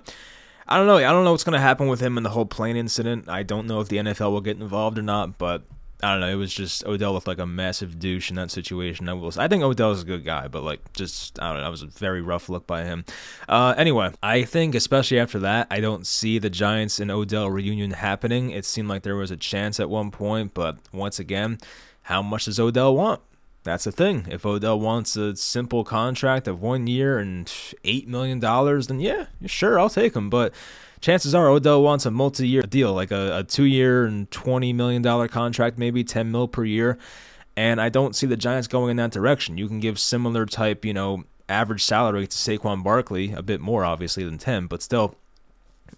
I 0.67 0.77
don't 0.77 0.87
know. 0.87 0.97
I 0.97 1.11
don't 1.11 1.23
know 1.23 1.31
what's 1.31 1.43
going 1.43 1.53
to 1.53 1.59
happen 1.59 1.87
with 1.87 1.99
him 1.99 2.17
and 2.17 2.25
the 2.25 2.31
whole 2.31 2.45
plane 2.45 2.75
incident. 2.75 3.29
I 3.29 3.43
don't 3.43 3.67
know 3.67 3.81
if 3.81 3.87
the 3.87 3.97
NFL 3.97 4.31
will 4.31 4.41
get 4.41 4.59
involved 4.59 4.97
or 4.97 5.03
not, 5.03 5.37
but 5.37 5.63
I 6.01 6.11
don't 6.11 6.21
know. 6.21 6.29
It 6.29 6.35
was 6.35 6.53
just 6.53 6.85
Odell 6.85 7.13
looked 7.13 7.27
like 7.27 7.39
a 7.39 7.45
massive 7.45 7.99
douche 7.99 8.29
in 8.29 8.35
that 8.35 8.51
situation. 8.51 9.07
I 9.07 9.13
will. 9.13 9.31
I 9.37 9.47
think 9.47 9.63
Odell's 9.63 10.01
a 10.01 10.05
good 10.05 10.25
guy, 10.25 10.47
but 10.47 10.63
like 10.63 10.93
just 10.93 11.39
I 11.41 11.47
don't 11.47 11.57
know. 11.57 11.63
That 11.63 11.71
was 11.71 11.83
a 11.83 11.87
very 11.87 12.21
rough 12.21 12.49
look 12.49 12.67
by 12.67 12.83
him. 12.83 13.05
Uh, 13.47 13.73
anyway, 13.77 14.11
I 14.21 14.43
think 14.43 14.75
especially 14.75 15.19
after 15.19 15.39
that, 15.39 15.67
I 15.71 15.79
don't 15.79 16.05
see 16.05 16.37
the 16.37 16.49
Giants 16.49 16.99
and 16.99 17.11
Odell 17.11 17.49
reunion 17.49 17.91
happening. 17.91 18.49
It 18.49 18.65
seemed 18.65 18.89
like 18.89 19.03
there 19.03 19.15
was 19.15 19.31
a 19.31 19.37
chance 19.37 19.79
at 19.79 19.89
one 19.89 20.11
point, 20.11 20.53
but 20.53 20.77
once 20.91 21.19
again, 21.19 21.59
how 22.03 22.21
much 22.21 22.45
does 22.45 22.59
Odell 22.59 22.95
want? 22.95 23.21
That's 23.65 23.83
the 23.83 23.91
thing. 23.91 24.25
If 24.29 24.45
Odell 24.45 24.79
wants 24.79 25.17
a 25.17 25.35
simple 25.35 25.83
contract 25.83 26.47
of 26.47 26.61
one 26.61 26.87
year 26.87 27.17
and 27.19 27.51
eight 27.83 28.07
million 28.07 28.39
dollars, 28.39 28.87
then 28.87 29.01
yeah, 29.01 29.25
sure, 29.45 29.77
I'll 29.77 29.89
take 29.89 30.15
him. 30.15 30.29
But 30.29 30.53
chances 31.01 31.35
are 31.35 31.49
Odell 31.49 31.83
wants 31.83 32.05
a 32.05 32.11
multi-year 32.11 32.61
deal, 32.61 32.93
like 32.93 33.11
a, 33.11 33.39
a 33.39 33.43
two-year 33.43 34.05
and 34.05 34.31
twenty 34.31 34.71
million 34.71 35.01
dollar 35.01 35.27
contract, 35.27 35.77
maybe 35.77 36.05
ten 36.05 36.31
mil 36.31 36.47
per 36.47 36.63
year. 36.63 36.97
And 37.57 37.81
I 37.81 37.89
don't 37.89 38.15
see 38.15 38.27
the 38.27 38.37
Giants 38.37 38.67
going 38.67 38.91
in 38.91 38.97
that 38.97 39.11
direction. 39.11 39.57
You 39.57 39.67
can 39.67 39.79
give 39.79 39.97
similar 39.99 40.45
type, 40.45 40.85
you 40.85 40.93
know, 40.93 41.23
average 41.49 41.83
salary 41.83 42.27
to 42.27 42.35
Saquon 42.35 42.83
Barkley, 42.83 43.33
a 43.33 43.41
bit 43.41 43.61
more 43.61 43.83
obviously 43.83 44.23
than 44.23 44.37
ten, 44.37 44.67
but 44.67 44.81
still 44.81 45.15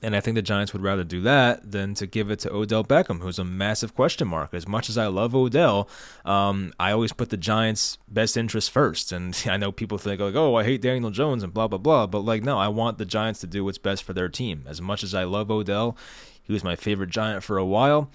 and 0.01 0.15
I 0.15 0.19
think 0.19 0.35
the 0.35 0.41
Giants 0.41 0.73
would 0.73 0.83
rather 0.83 1.03
do 1.03 1.21
that 1.21 1.71
than 1.71 1.93
to 1.95 2.05
give 2.05 2.29
it 2.29 2.39
to 2.39 2.53
Odell 2.53 2.83
Beckham, 2.83 3.21
who's 3.21 3.39
a 3.39 3.43
massive 3.43 3.95
question 3.95 4.27
mark. 4.27 4.53
As 4.53 4.67
much 4.67 4.89
as 4.89 4.97
I 4.97 5.07
love 5.07 5.33
Odell, 5.33 5.89
um, 6.23 6.73
I 6.79 6.91
always 6.91 7.13
put 7.13 7.29
the 7.29 7.37
Giants' 7.37 7.97
best 8.07 8.37
interest 8.37 8.69
first. 8.69 9.11
And 9.11 9.35
I 9.49 9.57
know 9.57 9.71
people 9.71 9.97
think 9.97 10.21
like, 10.21 10.35
"Oh, 10.35 10.55
I 10.55 10.63
hate 10.63 10.81
Daniel 10.81 11.11
Jones" 11.11 11.43
and 11.43 11.53
blah 11.53 11.67
blah 11.67 11.79
blah, 11.79 12.05
but 12.07 12.19
like, 12.19 12.43
no, 12.43 12.57
I 12.57 12.67
want 12.67 12.97
the 12.97 13.05
Giants 13.05 13.39
to 13.41 13.47
do 13.47 13.63
what's 13.63 13.77
best 13.77 14.03
for 14.03 14.13
their 14.13 14.29
team. 14.29 14.65
As 14.67 14.81
much 14.81 15.03
as 15.03 15.13
I 15.15 15.23
love 15.23 15.49
Odell, 15.49 15.97
he 16.43 16.53
was 16.53 16.63
my 16.63 16.75
favorite 16.75 17.09
Giant 17.09 17.43
for 17.43 17.57
a 17.57 17.65
while. 17.65 18.11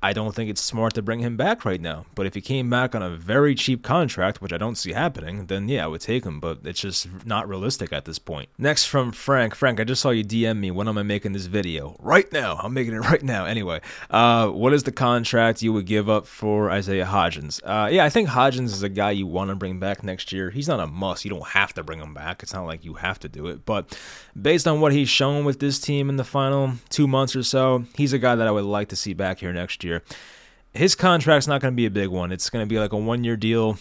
I 0.00 0.12
don't 0.12 0.32
think 0.32 0.48
it's 0.48 0.60
smart 0.60 0.94
to 0.94 1.02
bring 1.02 1.20
him 1.20 1.36
back 1.36 1.64
right 1.64 1.80
now. 1.80 2.06
But 2.14 2.26
if 2.26 2.34
he 2.34 2.40
came 2.40 2.70
back 2.70 2.94
on 2.94 3.02
a 3.02 3.10
very 3.10 3.56
cheap 3.56 3.82
contract, 3.82 4.40
which 4.40 4.52
I 4.52 4.56
don't 4.56 4.76
see 4.76 4.92
happening, 4.92 5.46
then 5.46 5.68
yeah, 5.68 5.84
I 5.84 5.88
would 5.88 6.00
take 6.00 6.24
him. 6.24 6.38
But 6.38 6.60
it's 6.64 6.80
just 6.80 7.26
not 7.26 7.48
realistic 7.48 7.92
at 7.92 8.04
this 8.04 8.18
point. 8.18 8.48
Next 8.58 8.84
from 8.84 9.10
Frank. 9.10 9.56
Frank, 9.56 9.80
I 9.80 9.84
just 9.84 10.00
saw 10.00 10.10
you 10.10 10.24
DM 10.24 10.58
me. 10.58 10.70
When 10.70 10.86
am 10.86 10.98
I 10.98 11.02
making 11.02 11.32
this 11.32 11.46
video? 11.46 11.96
Right 11.98 12.32
now. 12.32 12.60
I'm 12.62 12.74
making 12.74 12.94
it 12.94 12.98
right 13.10 13.22
now. 13.22 13.44
Anyway, 13.44 13.80
uh, 14.10 14.48
what 14.48 14.72
is 14.72 14.84
the 14.84 14.92
contract 14.92 15.62
you 15.62 15.72
would 15.72 15.86
give 15.86 16.08
up 16.08 16.26
for 16.28 16.70
Isaiah 16.70 17.06
Hodgins? 17.06 17.60
Uh, 17.64 17.88
yeah, 17.90 18.04
I 18.04 18.10
think 18.10 18.28
Hodgins 18.28 18.66
is 18.66 18.84
a 18.84 18.88
guy 18.88 19.10
you 19.10 19.26
want 19.26 19.50
to 19.50 19.56
bring 19.56 19.80
back 19.80 20.04
next 20.04 20.32
year. 20.32 20.50
He's 20.50 20.68
not 20.68 20.78
a 20.78 20.86
must. 20.86 21.24
You 21.24 21.30
don't 21.30 21.48
have 21.48 21.74
to 21.74 21.82
bring 21.82 21.98
him 21.98 22.14
back. 22.14 22.44
It's 22.44 22.54
not 22.54 22.66
like 22.66 22.84
you 22.84 22.94
have 22.94 23.18
to 23.20 23.28
do 23.28 23.48
it. 23.48 23.66
But 23.66 23.98
based 24.40 24.68
on 24.68 24.80
what 24.80 24.92
he's 24.92 25.08
shown 25.08 25.44
with 25.44 25.58
this 25.58 25.80
team 25.80 26.08
in 26.08 26.16
the 26.16 26.24
final 26.24 26.74
two 26.88 27.08
months 27.08 27.34
or 27.34 27.42
so, 27.42 27.84
he's 27.96 28.12
a 28.12 28.18
guy 28.18 28.36
that 28.36 28.46
I 28.46 28.52
would 28.52 28.64
like 28.64 28.90
to 28.90 28.96
see 28.96 29.12
back 29.12 29.40
here 29.40 29.52
next 29.52 29.82
year 29.82 29.87
year. 29.88 30.02
His 30.72 30.94
contract's 30.94 31.48
not 31.48 31.60
going 31.60 31.72
to 31.72 31.76
be 31.76 31.86
a 31.86 31.90
big 31.90 32.08
one. 32.08 32.30
It's 32.30 32.50
going 32.50 32.64
to 32.64 32.68
be 32.68 32.78
like 32.78 32.92
a 32.92 32.96
one 32.96 33.24
year 33.24 33.36
deal, 33.36 33.78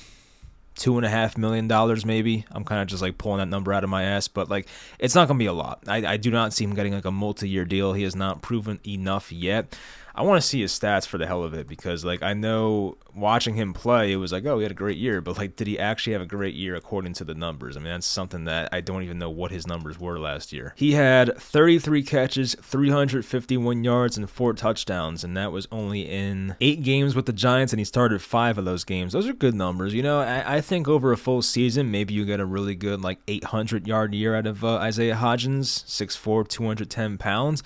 two 0.78 0.96
and 0.98 1.06
a 1.06 1.10
half 1.10 1.38
million 1.38 1.68
dollars 1.68 2.06
maybe. 2.06 2.46
I'm 2.52 2.64
kind 2.64 2.82
of 2.82 2.88
just 2.88 3.02
like 3.02 3.18
pulling 3.18 3.40
that 3.40 3.48
number 3.48 3.74
out 3.74 3.84
of 3.84 3.90
my 3.90 4.04
ass, 4.04 4.28
but 4.28 4.50
like 4.50 4.68
it's 5.00 5.16
not 5.16 5.28
to 5.28 5.34
be 5.34 5.48
a 5.48 5.54
lot. 5.54 5.84
I, 5.88 6.14
I 6.14 6.18
do 6.18 6.32
not 6.32 6.54
see 6.54 6.64
him 6.64 6.76
getting 6.76 6.94
like 6.94 7.06
a 7.06 7.12
multi 7.12 7.50
year 7.50 7.66
deal. 7.66 7.94
He 7.94 8.04
has 8.04 8.16
not 8.16 8.42
proven 8.42 8.80
enough 8.86 9.32
yet. 9.32 9.76
I 10.18 10.24
want 10.24 10.42
to 10.42 10.48
see 10.48 10.62
his 10.62 10.78
stats 10.78 11.06
for 11.06 11.20
the 11.20 11.28
hell 11.28 11.44
of 11.44 11.54
it 11.54 11.68
because 11.68 12.04
like 12.04 12.24
I 12.24 12.34
know 12.34 12.98
watching 13.18 13.56
him 13.56 13.74
play, 13.74 14.12
it 14.12 14.16
was 14.16 14.32
like, 14.32 14.46
oh, 14.46 14.58
he 14.58 14.64
had 14.64 14.72
a 14.72 14.76
great 14.76 14.98
year, 14.98 15.22
but 15.22 15.38
like, 15.38 15.56
did 15.56 15.68
he 15.68 15.78
actually 15.78 16.14
have 16.14 16.24
a 16.24 16.28
great 16.28 16.56
year 16.56 16.76
according 16.76 17.14
to 17.14 17.24
the 17.24 17.36
numbers? 17.36 17.78
I 17.78 17.80
mean, 17.80 17.90
that's 17.92 18.08
something 18.08 18.46
that 18.46 18.70
I 18.72 18.82
don't 18.82 19.04
even 19.04 19.20
know 19.20 19.30
what 19.30 19.52
his 19.52 19.68
numbers 19.68 20.00
were 20.00 20.18
last 20.20 20.52
year. 20.52 20.74
He 20.76 20.94
had 20.94 21.38
33 21.38 22.02
catches, 22.02 22.56
351 22.56 23.84
yards, 23.84 24.18
and 24.18 24.28
four 24.28 24.54
touchdowns, 24.54 25.24
and 25.24 25.38
that 25.38 25.52
was 25.52 25.68
only 25.72 26.10
in 26.10 26.56
eight 26.62 26.82
games 26.82 27.16
with 27.16 27.28
the 27.28 27.34
Giants, 27.34 27.72
and 27.74 27.80
he 27.80 27.86
started 27.86 28.20
five 28.22 28.58
of 28.58 28.66
those 28.66 28.84
games. 28.84 29.14
Those 29.14 29.28
are 29.28 29.34
good 29.34 29.56
numbers. 29.56 29.94
You 29.94 30.02
know, 30.02 30.20
I, 30.20 30.56
I 30.58 30.62
think 30.68 30.88
over 30.88 31.12
a 31.12 31.18
full 31.18 31.42
season, 31.42 31.90
maybe 31.90 32.14
you 32.14 32.26
get 32.26 32.40
a 32.40 32.46
really 32.46 32.76
good 32.76 33.02
like 33.02 33.20
800 33.28 33.88
yard 33.88 34.14
year 34.14 34.36
out 34.36 34.46
of 34.46 34.64
uh, 34.64 34.76
Isaiah 34.76 35.16
Hodgins, 35.16 35.84
6'4, 35.86 36.48
210 36.48 37.18
pounds. 37.18 37.64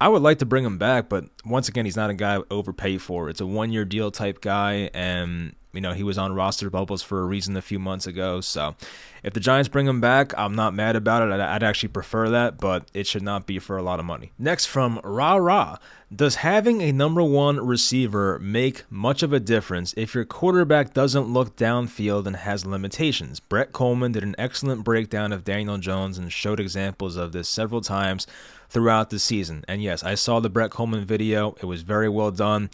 I 0.00 0.08
would 0.08 0.22
like 0.22 0.40
to 0.40 0.46
bring 0.46 0.64
him 0.64 0.78
back, 0.78 1.08
but 1.08 1.26
once 1.44 1.68
again, 1.68 1.84
he's 1.84 1.96
not 1.96 2.10
a 2.10 2.14
guy 2.14 2.36
I 2.36 2.42
overpay 2.50 2.98
for. 2.98 3.30
It's 3.30 3.40
a 3.40 3.46
one 3.46 3.70
year 3.70 3.84
deal 3.84 4.10
type 4.10 4.40
guy, 4.40 4.90
and 4.92 5.54
you 5.72 5.80
know 5.80 5.92
he 5.92 6.02
was 6.02 6.18
on 6.18 6.34
roster 6.34 6.70
bubbles 6.70 7.02
for 7.02 7.20
a 7.20 7.24
reason 7.24 7.56
a 7.56 7.62
few 7.62 7.78
months 7.78 8.06
ago. 8.06 8.40
So 8.40 8.74
if 9.22 9.32
the 9.32 9.40
Giants 9.40 9.68
bring 9.68 9.86
him 9.86 10.00
back, 10.00 10.36
I'm 10.36 10.54
not 10.54 10.74
mad 10.74 10.96
about 10.96 11.28
it. 11.28 11.40
I'd 11.40 11.62
actually 11.62 11.88
prefer 11.88 12.28
that, 12.30 12.58
but 12.58 12.90
it 12.92 13.06
should 13.06 13.22
not 13.22 13.46
be 13.46 13.58
for 13.58 13.76
a 13.76 13.82
lot 13.82 13.98
of 13.98 14.04
money. 14.04 14.32
Next 14.38 14.66
from 14.66 15.00
Ra 15.02 15.36
Ra. 15.36 15.78
Does 16.14 16.36
having 16.36 16.82
a 16.82 16.92
number 16.92 17.22
one 17.22 17.56
receiver 17.64 18.38
make 18.38 18.84
much 18.90 19.22
of 19.22 19.32
a 19.32 19.40
difference 19.40 19.94
if 19.96 20.14
your 20.14 20.26
quarterback 20.26 20.92
doesn't 20.92 21.32
look 21.32 21.56
downfield 21.56 22.26
and 22.26 22.36
has 22.36 22.66
limitations? 22.66 23.40
Brett 23.40 23.72
Kollmann 23.72 24.12
did 24.12 24.22
an 24.22 24.34
excellent 24.36 24.84
breakdown 24.84 25.32
of 25.32 25.42
Daniel 25.42 25.78
Jones 25.78 26.18
and 26.18 26.30
showed 26.30 26.60
examples 26.60 27.16
of 27.16 27.32
this 27.32 27.48
several 27.48 27.80
times 27.80 28.26
throughout 28.68 29.08
the 29.08 29.18
season. 29.18 29.64
And 29.66 29.82
yes, 29.82 30.02
I 30.02 30.14
saw 30.14 30.38
the 30.38 30.50
Brett 30.50 30.70
Kollmann 30.70 31.04
video. 31.04 31.56
It 31.62 31.64
was 31.64 31.80
very 31.80 32.10
well 32.10 32.30
done. 32.30 32.68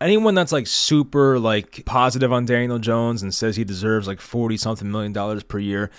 Anyone 0.00 0.34
that's 0.34 0.52
like 0.52 0.66
super 0.66 1.38
like 1.38 1.84
positive 1.86 2.32
on 2.32 2.44
Daniel 2.44 2.78
Jones 2.78 3.22
and 3.22 3.32
says 3.32 3.56
he 3.56 3.64
deserves 3.64 4.06
like 4.06 4.20
40 4.20 4.56
something 4.56 4.90
million 4.90 5.12
dollars 5.12 5.42
per 5.42 5.58
year, 5.58 5.90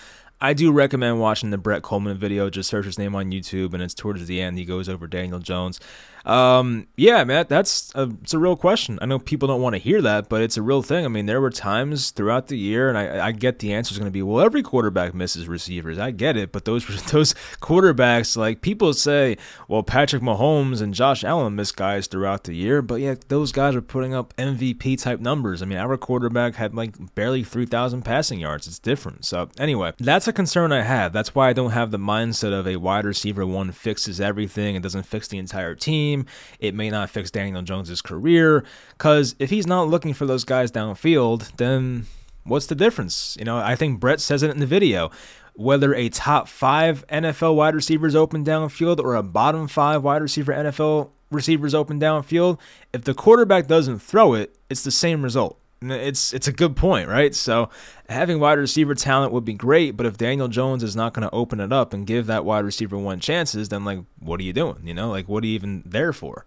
I 0.41 0.53
do 0.53 0.71
recommend 0.71 1.19
watching 1.19 1.49
the 1.49 1.57
Brett 1.57 1.81
Kollmann 1.81 2.17
video. 2.17 2.49
Just 2.49 2.69
search 2.69 2.85
his 2.85 2.99
name 2.99 3.15
on 3.15 3.31
YouTube, 3.31 3.73
and 3.73 3.81
it's 3.81 3.93
towards 3.93 4.25
the 4.27 4.41
end. 4.41 4.57
He 4.57 4.65
goes 4.65 4.89
over 4.89 5.07
Daniel 5.07 5.39
Jones. 5.39 5.79
Um, 6.25 6.87
yeah, 6.95 7.23
man, 7.23 7.45
that's 7.47 7.91
a, 7.93 8.09
it's 8.23 8.33
a 8.33 8.39
real 8.39 8.55
question. 8.55 8.97
I 9.01 9.05
know 9.05 9.19
people 9.19 9.47
don't 9.47 9.61
want 9.61 9.75
to 9.75 9.79
hear 9.79 10.01
that, 10.01 10.27
but 10.27 10.41
it's 10.41 10.57
a 10.57 10.61
real 10.61 10.81
thing. 10.81 11.05
I 11.05 11.07
mean, 11.07 11.27
there 11.27 11.39
were 11.39 11.51
times 11.51 12.09
throughout 12.09 12.47
the 12.47 12.57
year, 12.57 12.89
and 12.89 12.97
I, 12.97 13.27
I 13.27 13.31
get 13.31 13.59
the 13.59 13.73
answer 13.73 13.91
is 13.91 13.99
going 13.99 14.07
to 14.07 14.11
be, 14.11 14.23
well, 14.23 14.43
every 14.43 14.63
quarterback 14.63 15.13
misses 15.13 15.47
receivers. 15.47 15.99
I 15.99 16.09
get 16.11 16.35
it, 16.35 16.51
but 16.51 16.65
those 16.65 16.85
those 17.11 17.35
quarterbacks, 17.61 18.35
like 18.35 18.61
people 18.61 18.93
say, 18.93 19.37
well, 19.67 19.83
Patrick 19.83 20.23
Mahomes 20.23 20.81
and 20.81 20.95
Josh 20.95 21.23
Allen 21.23 21.55
miss 21.55 21.71
guys 21.71 22.07
throughout 22.07 22.45
the 22.45 22.55
year, 22.55 22.81
but 22.81 22.95
yeah, 22.95 23.15
those 23.27 23.51
guys 23.51 23.75
are 23.75 23.81
putting 23.81 24.15
up 24.15 24.35
MVP 24.37 24.99
type 25.01 25.19
numbers. 25.19 25.61
I 25.61 25.65
mean, 25.65 25.77
our 25.77 25.95
quarterback 25.95 26.55
had 26.55 26.73
like 26.73 27.13
barely 27.13 27.43
three 27.43 27.67
thousand 27.67 28.01
passing 28.01 28.39
yards. 28.39 28.65
It's 28.65 28.79
different. 28.79 29.25
So 29.25 29.49
anyway, 29.59 29.93
that's 29.99 30.27
a 30.27 30.33
concern 30.33 30.71
I 30.71 30.81
have. 30.81 31.13
That's 31.13 31.35
why 31.35 31.49
I 31.49 31.53
don't 31.53 31.71
have 31.71 31.91
the 31.91 31.99
mindset 31.99 32.51
of 32.51 32.67
a 32.67 32.77
wide 32.77 33.05
receiver 33.05 33.45
one 33.45 33.71
fixes 33.71 34.19
everything 34.19 34.75
and 34.75 34.81
doesn't 34.81 35.03
fix 35.03 35.27
the 35.27 35.37
entire 35.37 35.75
team 35.75 36.14
team. 36.15 36.25
It 36.59 36.73
may 36.73 36.89
not 36.89 37.09
fix 37.09 37.31
Daniel 37.31 37.61
Jones's 37.61 38.01
career 38.01 38.63
because 38.97 39.35
if 39.39 39.49
he's 39.49 39.67
not 39.67 39.87
looking 39.87 40.13
for 40.13 40.25
those 40.25 40.43
guys 40.43 40.71
downfield, 40.71 41.55
then 41.57 42.05
what's 42.43 42.67
the 42.67 42.75
difference? 42.75 43.35
You 43.39 43.45
know, 43.45 43.57
I 43.57 43.75
think 43.75 43.99
Brett 43.99 44.21
says 44.21 44.43
it 44.43 44.51
in 44.51 44.59
the 44.59 44.65
video. 44.65 45.11
Whether 45.57 45.93
a 45.93 46.09
top 46.09 46.49
five 46.49 47.07
NFL 47.07 47.55
wide 47.55 47.75
receivers 47.75 48.13
open 48.13 48.43
downfield 48.43 48.99
or 48.99 49.15
a 49.15 49.23
bottom 49.23 49.67
five 49.67 50.03
wide 50.03 50.21
receiver 50.21 50.51
NFL 50.51 51.11
receivers 51.31 51.73
open 51.73 51.99
downfield, 51.99 52.59
if 52.93 53.05
the 53.05 53.13
quarterback 53.13 53.67
doesn't 53.67 53.99
throw 53.99 54.33
it, 54.33 54.57
it's 54.69 54.83
the 54.83 54.91
same 54.91 55.23
result. 55.23 55.57
It's 55.81 56.33
it's 56.33 56.47
a 56.47 56.51
good 56.51 56.75
point, 56.75 57.09
right? 57.09 57.33
So 57.35 57.69
having 58.09 58.39
wide 58.39 58.57
receiver 58.57 58.95
talent 58.95 59.31
would 59.33 59.45
be 59.45 59.53
great, 59.53 59.97
but 59.97 60.05
if 60.05 60.17
Daniel 60.17 60.47
Jones 60.47 60.83
is 60.83 60.95
not 60.95 61.13
going 61.13 61.27
to 61.27 61.33
open 61.35 61.59
it 61.59 61.71
up 61.71 61.93
and 61.93 62.07
give 62.07 62.27
that 62.27 62.45
wide 62.45 62.65
receiver 62.65 62.97
one 62.97 63.19
chances, 63.19 63.69
then 63.69 63.85
like 63.85 63.99
what 64.19 64.39
are 64.39 64.43
you 64.43 64.53
doing? 64.53 64.81
You 64.83 64.93
know, 64.93 65.09
like 65.09 65.27
what 65.27 65.43
are 65.43 65.47
you 65.47 65.53
even 65.53 65.83
there 65.85 66.13
for? 66.13 66.45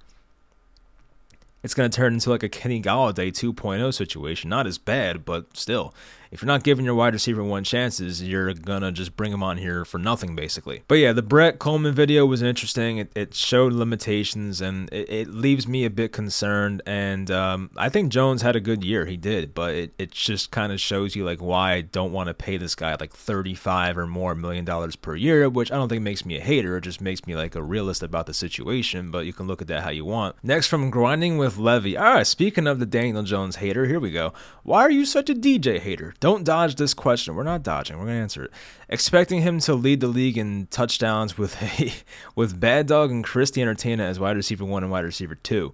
It's 1.63 1.75
going 1.75 1.91
to 1.91 1.97
turn 1.97 2.15
into 2.15 2.31
like 2.31 2.45
a 2.45 2.49
Kenny 2.49 2.81
Golladay 2.81 3.31
2.0 3.31 3.93
situation. 3.93 4.49
Not 4.49 4.67
as 4.67 4.79
bad, 4.79 5.25
but 5.25 5.57
still 5.57 5.93
if 6.31 6.43
you're 6.43 6.47
not 6.47 6.63
giving 6.63 6.85
your 6.85 6.95
wide 6.95 7.15
receiver 7.15 7.43
one 7.43 7.65
chances, 7.65 8.23
you're 8.23 8.53
gonna 8.55 8.93
just 8.93 9.17
bring 9.17 9.33
him 9.33 9.43
on 9.43 9.59
here 9.59 9.85
for 9.85 9.99
nothing, 9.99 10.37
basically. 10.37 10.83
But 10.89 10.97
yeah, 10.97 11.13
the 11.13 11.23
Brett 11.23 11.59
Kollmann 11.59 11.93
video 11.93 12.27
was 12.27 12.43
interesting. 12.43 12.99
It, 12.99 13.13
it 13.15 13.35
showed 13.35 13.73
limitations, 13.73 14.61
and 14.61 14.93
it, 14.93 15.09
it, 15.11 15.29
leaves 15.29 15.69
me 15.69 15.85
a 15.85 15.91
bit 15.91 16.13
concerned. 16.13 16.83
And 16.87 17.31
um, 17.31 17.71
I 17.77 17.89
think 17.89 18.13
Jones 18.13 18.43
had 18.43 18.57
a 18.57 18.61
good 18.61 18.85
year. 18.85 19.07
He 19.07 19.17
did, 19.17 19.55
but 19.55 19.75
it, 19.75 19.95
it 19.99 20.11
just 20.11 20.51
kind 20.51 20.73
of 20.73 20.81
shows 20.81 21.15
you 21.15 21.25
like 21.25 21.41
why 21.41 21.75
I 21.75 21.81
don't 21.83 22.13
want 22.13 22.29
to 22.29 22.35
pay 22.35 22.57
this 22.57 22.75
guy 22.75 22.97
like 22.99 23.13
35 23.13 23.99
or 23.99 24.07
more 24.07 24.35
million 24.35 24.65
dollars 24.65 24.97
per 24.97 25.15
year, 25.15 25.49
which 25.49 25.71
I 25.73 25.77
don't 25.77 25.89
think 25.89 26.03
makes 26.03 26.25
me 26.25 26.37
a 26.37 26.41
hater. 26.41 26.77
It 26.77 26.83
just 26.83 27.01
makes 27.01 27.27
me 27.27 27.37
like 27.37 27.55
a 27.55 27.63
realist 27.63 28.03
about 28.03 28.27
the 28.27 28.35
situation. 28.35 29.11
But 29.11 29.27
you 29.27 29.33
can 29.33 29.47
look 29.47 29.63
at 29.63 29.69
that 29.69 29.83
how 29.83 29.91
you 29.91 30.05
want. 30.05 30.37
Next, 30.43 30.67
from 30.67 30.91
grinding 30.91 31.39
with 31.39 31.59
Levy. 31.59 31.97
All 31.97 32.15
right, 32.15 32.27
speaking 32.27 32.67
of 32.67 32.79
the 32.79 32.87
Daniel 32.87 33.23
Jones 33.23 33.57
hater, 33.57 33.87
here 33.87 34.01
we 34.01 34.11
go. 34.11 34.33
Why 34.63 34.83
are 34.83 34.91
you 34.91 35.05
such 35.05 35.31
a 35.31 35.35
DJ 35.35 35.79
hater? 35.79 36.15
Don't 36.21 36.45
dodge 36.45 36.75
this 36.75 36.95
question. 36.95 37.35
We're 37.35 37.45
not 37.45 37.63
dodging. 37.63 37.99
We're 37.99 38.07
gonna 38.07 38.19
answer 38.19 38.45
it. 38.45 38.51
Expecting 38.89 39.43
him 39.43 39.61
to 39.61 39.75
lead 39.75 40.01
the 40.01 40.09
league 40.09 40.37
in 40.37 40.67
touchdowns 40.71 41.39
with 41.39 41.63
a, 41.63 41.93
with 42.35 42.59
Bad 42.59 42.87
Dog 42.87 43.11
and 43.11 43.23
Christy 43.23 43.63
Entertainer 43.63 44.05
as 44.05 44.19
wide 44.19 44.37
receiver 44.37 44.65
one 44.65 44.83
and 44.83 44.91
wide 44.91 45.05
receiver 45.05 45.37
two. 45.37 45.73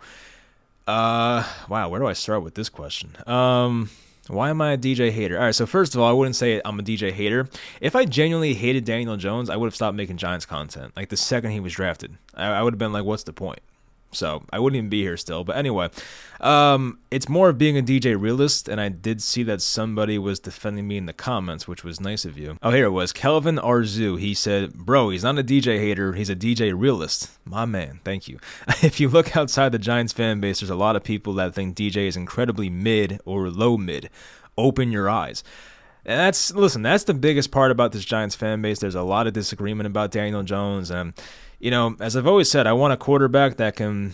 Uh, 0.86 1.44
wow. 1.68 1.88
Where 1.88 2.00
do 2.00 2.06
I 2.06 2.12
start 2.12 2.42
with 2.42 2.54
this 2.54 2.68
question? 2.68 3.16
Um. 3.26 3.90
Why 4.28 4.48
am 4.48 4.62
I 4.62 4.72
a 4.72 4.78
DJ 4.78 5.10
hater? 5.10 5.36
All 5.36 5.44
right, 5.44 5.54
so 5.54 5.66
first 5.66 5.94
of 5.94 6.00
all, 6.00 6.08
I 6.08 6.12
wouldn't 6.12 6.34
say 6.34 6.58
I'm 6.64 6.80
a 6.80 6.82
DJ 6.82 7.12
hater. 7.12 7.46
If 7.82 7.94
I 7.94 8.06
genuinely 8.06 8.54
hated 8.54 8.86
Daniel 8.86 9.18
Jones, 9.18 9.50
I 9.50 9.56
would 9.56 9.66
have 9.66 9.74
stopped 9.74 9.98
making 9.98 10.16
Giants 10.16 10.46
content. 10.46 10.94
Like 10.96 11.10
the 11.10 11.16
second 11.18 11.50
he 11.50 11.60
was 11.60 11.74
drafted, 11.74 12.16
I, 12.34 12.46
I 12.46 12.62
would 12.62 12.72
have 12.72 12.78
been 12.78 12.92
like, 12.92 13.04
"What's 13.04 13.24
the 13.24 13.34
point?" 13.34 13.60
So 14.14 14.42
I 14.52 14.58
wouldn't 14.58 14.78
even 14.78 14.88
be 14.88 15.02
here 15.02 15.16
still. 15.16 15.44
But 15.44 15.56
anyway, 15.56 15.90
um, 16.40 16.98
it's 17.10 17.28
more 17.28 17.48
of 17.48 17.58
being 17.58 17.78
a 17.78 17.82
DJ 17.82 18.20
realist, 18.20 18.68
and 18.68 18.80
I 18.80 18.88
did 18.88 19.22
see 19.22 19.42
that 19.44 19.62
somebody 19.62 20.18
was 20.18 20.40
defending 20.40 20.88
me 20.88 20.96
in 20.96 21.06
the 21.06 21.12
comments, 21.12 21.68
which 21.68 21.84
was 21.84 22.00
nice 22.00 22.24
of 22.24 22.38
you. 22.38 22.56
Oh, 22.62 22.70
here 22.70 22.86
it 22.86 22.90
was. 22.90 23.12
Kelvin 23.12 23.56
Arzu. 23.56 24.18
He 24.18 24.34
said, 24.34 24.74
Bro, 24.74 25.10
he's 25.10 25.24
not 25.24 25.38
a 25.38 25.44
DJ 25.44 25.78
hater, 25.78 26.12
he's 26.14 26.30
a 26.30 26.36
DJ 26.36 26.72
realist. 26.76 27.30
My 27.44 27.64
man, 27.64 28.00
thank 28.04 28.28
you. 28.28 28.38
if 28.82 29.00
you 29.00 29.08
look 29.08 29.36
outside 29.36 29.72
the 29.72 29.78
Giants 29.78 30.12
fan 30.12 30.40
base, 30.40 30.60
there's 30.60 30.70
a 30.70 30.74
lot 30.74 30.96
of 30.96 31.04
people 31.04 31.34
that 31.34 31.54
think 31.54 31.76
DJ 31.76 32.08
is 32.08 32.16
incredibly 32.16 32.70
mid 32.70 33.20
or 33.24 33.48
low 33.48 33.76
mid. 33.76 34.10
Open 34.56 34.92
your 34.92 35.10
eyes. 35.10 35.42
And 36.06 36.20
that's 36.20 36.52
listen, 36.52 36.82
that's 36.82 37.04
the 37.04 37.14
biggest 37.14 37.50
part 37.50 37.70
about 37.70 37.92
this 37.92 38.04
Giants 38.04 38.34
fan 38.34 38.60
base. 38.60 38.78
There's 38.78 38.94
a 38.94 39.02
lot 39.02 39.26
of 39.26 39.32
disagreement 39.32 39.86
about 39.86 40.10
Daniel 40.10 40.42
Jones 40.42 40.90
and 40.90 41.14
you 41.64 41.70
know, 41.70 41.96
as 41.98 42.14
I've 42.14 42.26
always 42.26 42.50
said, 42.50 42.66
I 42.66 42.74
want 42.74 42.92
a 42.92 42.96
quarterback 42.98 43.56
that 43.56 43.74
can 43.76 44.12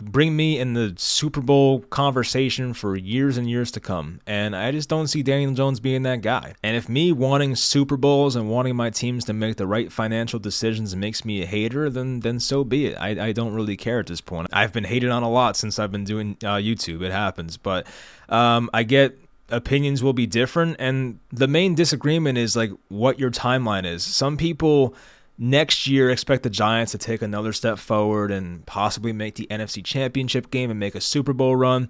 bring 0.00 0.36
me 0.36 0.56
in 0.56 0.74
the 0.74 0.94
Super 0.96 1.40
Bowl 1.40 1.80
conversation 1.80 2.74
for 2.74 2.94
years 2.94 3.36
and 3.36 3.50
years 3.50 3.72
to 3.72 3.80
come. 3.80 4.20
And 4.24 4.54
I 4.54 4.70
just 4.70 4.88
don't 4.88 5.08
see 5.08 5.24
Daniel 5.24 5.52
Jones 5.52 5.80
being 5.80 6.04
that 6.04 6.22
guy. 6.22 6.54
And 6.62 6.76
if 6.76 6.88
me 6.88 7.10
wanting 7.10 7.56
Super 7.56 7.96
Bowls 7.96 8.36
and 8.36 8.48
wanting 8.48 8.76
my 8.76 8.88
teams 8.88 9.24
to 9.24 9.32
make 9.32 9.56
the 9.56 9.66
right 9.66 9.90
financial 9.90 10.38
decisions 10.38 10.94
makes 10.94 11.24
me 11.24 11.42
a 11.42 11.46
hater, 11.46 11.90
then 11.90 12.20
then 12.20 12.38
so 12.38 12.62
be 12.62 12.86
it. 12.86 12.96
I, 13.00 13.26
I 13.26 13.32
don't 13.32 13.52
really 13.52 13.76
care 13.76 13.98
at 13.98 14.06
this 14.06 14.20
point. 14.20 14.46
I've 14.52 14.72
been 14.72 14.84
hated 14.84 15.10
on 15.10 15.24
a 15.24 15.30
lot 15.30 15.56
since 15.56 15.80
I've 15.80 15.90
been 15.90 16.04
doing 16.04 16.36
uh, 16.44 16.54
YouTube. 16.54 17.02
It 17.02 17.10
happens. 17.10 17.56
But 17.56 17.88
um, 18.28 18.70
I 18.72 18.84
get 18.84 19.18
opinions 19.48 20.04
will 20.04 20.12
be 20.12 20.28
different. 20.28 20.76
And 20.78 21.18
the 21.32 21.48
main 21.48 21.74
disagreement 21.74 22.38
is 22.38 22.54
like 22.54 22.70
what 22.86 23.18
your 23.18 23.32
timeline 23.32 23.84
is. 23.84 24.04
Some 24.04 24.36
people 24.36 24.94
next 25.40 25.86
year 25.86 26.10
expect 26.10 26.42
the 26.42 26.50
Giants 26.50 26.92
to 26.92 26.98
take 26.98 27.22
another 27.22 27.52
step 27.52 27.78
forward 27.78 28.30
and 28.30 28.64
possibly 28.66 29.12
make 29.12 29.34
the 29.34 29.48
NFC 29.50 29.82
Championship 29.82 30.50
game 30.50 30.70
and 30.70 30.78
make 30.78 30.94
a 30.94 31.00
Super 31.00 31.32
Bowl 31.32 31.56
run. 31.56 31.88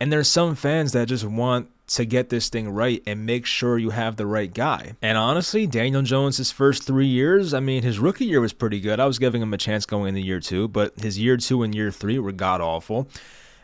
And 0.00 0.12
there's 0.12 0.28
some 0.28 0.54
fans 0.54 0.92
that 0.92 1.08
just 1.08 1.24
want 1.24 1.68
to 1.88 2.04
get 2.04 2.30
this 2.30 2.48
thing 2.48 2.70
right 2.70 3.02
and 3.06 3.26
make 3.26 3.44
sure 3.44 3.76
you 3.76 3.90
have 3.90 4.16
the 4.16 4.26
right 4.26 4.54
guy. 4.54 4.94
And 5.02 5.18
honestly, 5.18 5.66
Daniel 5.66 6.02
Jones, 6.02 6.38
his 6.38 6.52
first 6.52 6.84
three 6.84 7.06
years, 7.06 7.52
I 7.52 7.60
mean, 7.60 7.82
his 7.82 7.98
rookie 7.98 8.24
year 8.24 8.40
was 8.40 8.52
pretty 8.52 8.80
good. 8.80 9.00
I 9.00 9.06
was 9.06 9.18
giving 9.18 9.42
him 9.42 9.52
a 9.52 9.58
chance 9.58 9.84
going 9.84 10.08
into 10.08 10.26
year 10.26 10.40
two, 10.40 10.68
but 10.68 10.98
his 10.98 11.18
year 11.18 11.36
two 11.36 11.62
and 11.62 11.74
year 11.74 11.90
three 11.90 12.18
were 12.18 12.32
god 12.32 12.60
awful. 12.60 13.08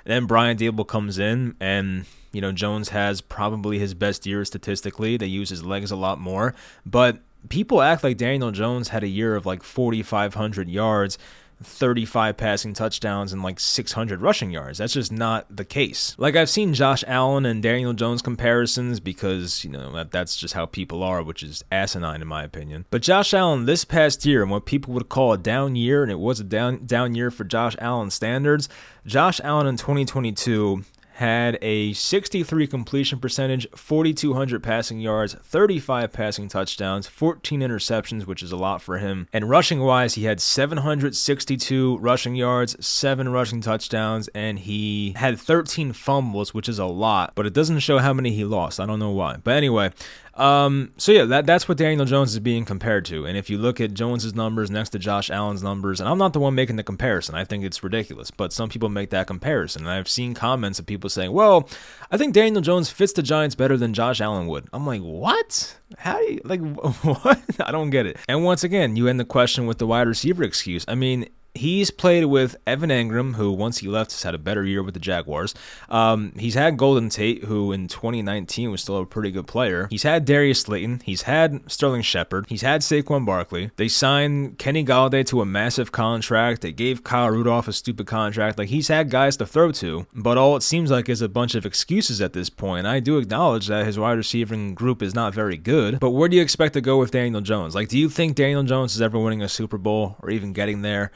Then 0.05 0.27
Brian 0.27 0.57
Daboll 0.57 0.87
comes 0.87 1.19
in, 1.19 1.55
and 1.61 2.07
you 2.33 2.41
know 2.41 2.51
Jones 2.51 2.91
has 2.91 3.21
probably 3.21 3.79
his 3.79 3.95
best 3.95 4.27
year 4.27 4.45
statistically. 4.45 5.17
They 5.17 5.27
use 5.27 5.51
his 5.51 5.65
legs 5.65 5.91
a 5.91 5.97
lot 5.97 6.19
more, 6.19 6.55
but 6.87 7.19
people 7.49 7.83
act 7.83 8.05
like 8.05 8.17
Daniel 8.17 8.51
Jones 8.51 8.89
had 8.89 9.03
a 9.03 9.09
year 9.09 9.37
of 9.37 9.47
like 9.47 9.63
4,500 9.63 10.69
yards, 10.69 11.19
35 11.63 12.37
passing 12.37 12.73
touchdowns, 12.73 13.33
and 13.33 13.43
like 13.43 13.59
600 13.59 14.21
rushing 14.21 14.51
yards. 14.51 14.79
That's 14.79 14.93
just 14.93 15.11
not 15.11 15.45
the 15.55 15.65
case. 15.65 16.15
Like 16.19 16.37
I've 16.37 16.49
seen 16.49 16.75
Josh 16.75 17.03
Allen 17.07 17.47
and 17.47 17.63
Daniel 17.63 17.93
Jones 17.93 18.23
comparisons 18.23 19.01
because, 19.01 19.65
you 19.65 19.71
know, 19.71 19.93
that, 19.93 20.11
that's 20.11 20.37
just 20.37 20.55
how 20.55 20.67
people 20.67 21.03
are, 21.03 21.23
which 21.23 21.43
is 21.43 21.65
asinine 21.73 22.23
in 22.23 22.29
my 22.29 22.45
opinion. 22.45 22.85
But 22.91 23.03
Josh 23.03 23.35
Allen 23.35 23.67
this 23.67 23.85
past 23.85 24.25
year, 24.25 24.43
and 24.43 24.51
what 24.51 24.67
people 24.67 24.95
would 24.95 25.09
call 25.09 25.33
a 25.33 25.39
down 25.39 25.77
year, 25.77 26.03
and 26.03 26.13
it 26.13 26.19
was 26.19 26.41
a 26.41 26.45
down 26.45 26.87
down 26.87 27.15
year 27.15 27.31
for 27.31 27.45
Josh 27.45 27.77
Allen 27.81 28.11
standards, 28.11 28.69
Josh 29.07 29.41
Allen 29.43 29.67
in 29.67 29.77
2022 29.77 30.85
had 31.19 31.59
a 31.63 31.93
63 31.95 32.69
completion 32.69 33.19
percentage, 33.19 33.67
4,200 33.75 34.63
passing 34.63 35.01
yards, 35.01 35.35
35 35.35 36.13
passing 36.13 36.47
touchdowns, 36.47 37.09
14 37.09 37.61
interceptions, 37.61 38.25
which 38.25 38.41
is 38.41 38.53
a 38.53 38.57
lot 38.57 38.81
for 38.81 38.99
him. 38.99 39.27
And 39.33 39.51
rushing 39.51 39.81
wise, 39.81 40.15
he 40.15 40.27
had 40.27 40.41
762 40.41 41.99
rushing 41.99 42.37
yards, 42.37 42.87
7 42.87 43.29
rushing 43.31 43.61
touchdowns, 43.61 44.29
and 44.29 44.61
he 44.61 45.13
had 45.17 45.41
13 45.41 45.93
fumbles, 45.93 46.55
which 46.55 46.69
is 46.69 46.79
a 46.79 46.87
lot, 46.87 47.33
but 47.35 47.47
it 47.47 47.53
doesn't 47.53 47.81
show 47.81 47.99
how 47.99 48.13
many 48.13 48.31
he 48.31 48.45
lost. 48.45 48.79
I 48.79 48.87
don't 48.87 49.01
know 49.01 49.11
why. 49.11 49.39
But 49.43 49.57
anyway, 49.57 49.91
um, 50.39 50.93
so 50.97 51.11
yeah, 51.11 51.25
that 51.25 51.47
that's 51.47 51.69
what 51.69 51.79
Daniel 51.79 52.07
Jones 52.07 52.33
is 52.33 52.39
being 52.39 52.65
compared 52.65 53.05
to. 53.07 53.27
And 53.27 53.37
if 53.37 53.51
you 53.51 53.59
look 53.59 53.81
at 53.81 53.93
Jones's 53.93 54.35
numbers 54.35 54.71
next 54.71 54.91
to 54.91 54.99
Josh 54.99 55.31
Allen's 55.31 55.63
numbers, 55.63 55.99
and 55.99 56.09
I'm 56.09 56.17
not 56.17 56.33
the 56.33 56.39
one 56.39 56.55
making 56.55 56.77
the 56.77 56.85
comparison, 56.85 57.35
I 57.35 57.45
think 57.45 57.65
it's 57.65 57.83
ridiculous, 57.83 58.31
but 58.31 58.53
some 58.53 58.69
people 58.69 58.89
make 58.89 59.11
that 59.11 59.27
comparison. 59.27 59.83
And 59.83 59.91
I've 59.91 60.09
seen 60.09 60.35
comments 60.35 60.79
of 60.79 60.87
people 60.87 61.11
saying, 61.11 61.33
"Well, 61.33 61.69
I 62.11 62.17
think 62.17 62.35
Daniel 62.35 62.63
Jones 62.63 62.89
fits 62.89 63.13
the 63.13 63.23
Giants 63.23 63.57
better 63.57 63.77
than 63.77 63.95
Josh 63.95 64.21
Allen 64.21 64.47
would." 64.47 64.69
I'm 64.73 64.87
like, 64.87 65.01
"What? 65.01 65.77
How? 65.99 66.19
Do 66.19 66.33
you, 66.33 66.41
like 66.45 66.61
what? 67.03 67.41
I 67.59 67.73
don't 67.73 67.91
get 67.91 68.07
it." 68.07 68.17
And 68.29 68.45
once 68.45 68.63
again, 68.63 68.95
you 68.95 69.09
end 69.09 69.19
the 69.19 69.25
question 69.25 69.67
with 69.67 69.79
the 69.79 69.87
wide 69.89 70.07
receiver 70.07 70.45
excuse. 70.45 70.85
I 70.87 70.95
mean, 70.95 71.29
He's 71.55 71.91
played 71.91 72.27
with 72.27 72.57
Evan 72.67 72.91
Engram, 72.91 73.35
who 73.35 73.51
once 73.51 73.79
he 73.79 73.89
left 73.89 74.13
has 74.13 74.23
had 74.23 74.35
a 74.35 74.39
better 74.39 74.65
year 74.65 74.83
with 74.83 74.95
the 74.95 75.01
Jaguars. 75.01 75.55
Um, 75.89 76.33
he's 76.39 76.55
had 76.55 76.77
Golden 76.77 77.09
Tate, 77.09 77.45
who 77.45 77.73
in 77.73 77.89
2019 77.89 78.71
was 78.71 78.83
still 78.83 78.99
a 78.99 79.07
pretty 79.07 79.33
good 79.33 79.49
player. 79.49 79.89
He's 79.91 80.05
had 80.05 80.25
Darius 80.25 80.61
Slayton. 80.61 81.01
He's 81.05 81.23
had 81.23 81.69
Sterling 81.71 82.03
Shepard. 82.03 82.47
He's 82.49 82.63
had 82.63 82.83
Saquon 82.83 83.27
Barkley. 83.27 83.73
They 83.77 83.89
signed 83.89 84.59
Kenny 84.59 84.85
Golladay 84.85 85.27
to 85.27 85.41
a 85.41 85.47
massive 85.47 85.91
contract. 85.91 86.61
They 86.61 86.71
gave 86.71 87.03
Kyle 87.03 87.31
Rudolph 87.31 87.67
a 87.67 87.73
stupid 87.73 88.07
contract. 88.07 88.57
Like 88.57 88.69
he's 88.69 88.89
had 88.89 89.11
guys 89.11 89.37
to 89.39 89.47
throw 89.47 89.73
to, 89.73 90.07
but 90.15 90.39
all 90.39 90.57
it 90.57 90.63
seems 90.63 90.93
like 90.93 91.09
is 91.09 91.23
a 91.23 91.29
bunch 91.29 91.57
of 91.57 91.67
excuses 91.67 92.21
at 92.21 92.35
this 92.35 92.51
point. 92.51 92.87
I 92.87 93.01
do 93.01 93.19
acknowledge 93.19 93.67
that 93.67 93.85
his 93.87 93.99
wide 93.99 94.13
receiving 94.13 94.75
group 94.75 95.03
is 95.03 95.15
not 95.15 95.35
very 95.35 95.57
good, 95.57 95.99
but 95.99 96.11
where 96.11 96.29
do 96.29 96.37
you 96.37 96.43
expect 96.43 96.75
to 96.75 96.81
go 96.81 96.99
with 96.99 97.11
Daniel 97.11 97.41
Jones? 97.41 97.75
Like, 97.75 97.89
do 97.89 97.99
you 97.99 98.09
think 98.09 98.37
Daniel 98.37 98.63
Jones 98.63 98.95
is 98.95 99.03
ever 99.03 99.19
winning 99.19 99.43
a 99.43 99.49
Super 99.49 99.79
Bowl 99.79 100.17
or 100.23 100.31
even 100.31 100.53
getting 100.53 100.83
there? 100.83 101.11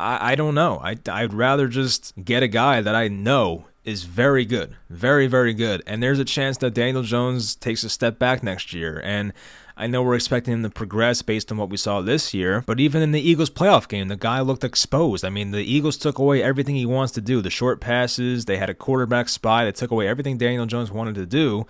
I, 0.00 0.32
I 0.32 0.34
don't 0.34 0.54
know. 0.54 0.80
I, 0.82 0.96
I'd 1.10 1.34
rather 1.34 1.68
just 1.68 2.12
get 2.22 2.42
a 2.42 2.48
guy 2.48 2.80
that 2.80 2.94
I 2.94 3.08
know 3.08 3.66
is 3.84 4.04
very 4.04 4.44
good, 4.44 4.76
very, 4.88 5.26
very 5.26 5.54
good. 5.54 5.82
And 5.86 6.02
there's 6.02 6.18
a 6.18 6.24
chance 6.24 6.58
that 6.58 6.74
Daniel 6.74 7.02
Jones 7.02 7.54
takes 7.54 7.82
a 7.84 7.88
step 7.88 8.18
back 8.18 8.42
next 8.42 8.72
year. 8.72 9.00
And 9.04 9.32
I 9.76 9.86
know 9.86 10.02
we're 10.02 10.14
expecting 10.14 10.52
him 10.52 10.62
to 10.62 10.70
progress 10.70 11.22
based 11.22 11.50
on 11.50 11.56
what 11.56 11.70
we 11.70 11.78
saw 11.78 12.02
this 12.02 12.34
year, 12.34 12.62
but 12.66 12.78
even 12.78 13.00
in 13.00 13.12
the 13.12 13.20
Eagles 13.20 13.48
playoff 13.48 13.88
game, 13.88 14.08
the 14.08 14.16
guy 14.16 14.40
looked 14.40 14.64
exposed. 14.64 15.24
I 15.24 15.30
mean, 15.30 15.52
the 15.52 15.62
Eagles 15.62 15.96
took 15.96 16.18
away 16.18 16.42
everything 16.42 16.74
he 16.74 16.84
wants 16.84 17.12
to 17.14 17.22
do 17.22 17.40
the 17.40 17.48
short 17.48 17.80
passes, 17.80 18.44
they 18.44 18.58
had 18.58 18.68
a 18.68 18.74
quarterback 18.74 19.30
spy 19.30 19.64
that 19.64 19.76
took 19.76 19.90
away 19.90 20.06
everything 20.06 20.36
Daniel 20.36 20.66
Jones 20.66 20.90
wanted 20.90 21.14
to 21.14 21.24
do. 21.24 21.66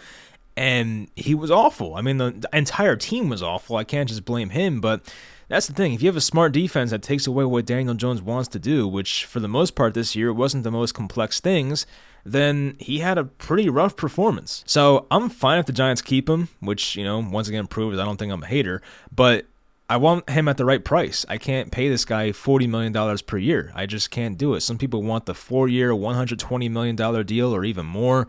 And 0.57 1.09
he 1.14 1.37
was 1.37 1.53
awful. 1.53 1.95
I 1.95 2.03
mean, 2.03 2.16
the, 2.19 2.33
the 2.33 2.49
entire 2.53 2.97
team 2.97 3.29
was 3.29 3.43
awful. 3.43 3.77
I 3.77 3.85
can't 3.85 4.09
just 4.09 4.25
blame 4.25 4.51
him, 4.51 4.81
but 4.81 5.03
that's 5.50 5.66
the 5.66 5.74
thing. 5.74 5.92
If 5.92 6.00
you 6.00 6.08
have 6.08 6.16
a 6.16 6.20
smart 6.20 6.52
defense 6.52 6.92
that 6.92 7.02
takes 7.02 7.26
away 7.26 7.44
what 7.44 7.66
Daniel 7.66 7.94
Jones 7.94 8.22
wants 8.22 8.48
to 8.50 8.60
do, 8.60 8.86
which 8.86 9.24
for 9.24 9.40
the 9.40 9.48
most 9.48 9.74
part 9.74 9.94
this 9.94 10.14
year 10.14 10.32
wasn't 10.32 10.62
the 10.62 10.70
most 10.70 10.92
complex 10.94 11.40
things, 11.40 11.86
then 12.24 12.76
he 12.78 13.00
had 13.00 13.18
a 13.18 13.24
pretty 13.24 13.68
rough 13.68 13.96
performance. 13.96 14.62
So 14.64 15.08
I'm 15.10 15.28
fine 15.28 15.58
if 15.58 15.66
the 15.66 15.72
Giants 15.72 16.02
keep 16.02 16.28
him, 16.28 16.50
which, 16.60 16.94
you 16.94 17.02
know, 17.02 17.18
once 17.18 17.48
again 17.48 17.66
proves 17.66 17.98
I 17.98 18.04
don't 18.04 18.16
think 18.16 18.32
I'm 18.32 18.44
a 18.44 18.46
hater, 18.46 18.80
but 19.12 19.46
I 19.88 19.96
want 19.96 20.30
him 20.30 20.46
at 20.46 20.56
the 20.56 20.64
right 20.64 20.84
price. 20.84 21.26
I 21.28 21.36
can't 21.36 21.72
pay 21.72 21.88
this 21.88 22.04
guy 22.04 22.30
$40 22.30 22.68
million 22.68 23.18
per 23.26 23.36
year. 23.36 23.72
I 23.74 23.86
just 23.86 24.12
can't 24.12 24.38
do 24.38 24.54
it. 24.54 24.60
Some 24.60 24.78
people 24.78 25.02
want 25.02 25.26
the 25.26 25.34
four 25.34 25.66
year, 25.66 25.90
$120 25.90 26.70
million 26.70 27.26
deal 27.26 27.52
or 27.52 27.64
even 27.64 27.86
more. 27.86 28.28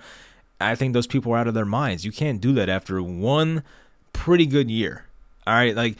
I 0.59 0.73
think 0.73 0.93
those 0.93 1.05
people 1.05 1.33
are 1.33 1.37
out 1.37 1.47
of 1.47 1.53
their 1.53 1.65
minds. 1.65 2.03
You 2.03 2.11
can't 2.11 2.41
do 2.41 2.51
that 2.53 2.67
after 2.67 2.99
one 3.03 3.61
pretty 4.11 4.47
good 4.47 4.71
year. 4.71 5.05
All 5.45 5.53
right, 5.53 5.75
like 5.75 5.97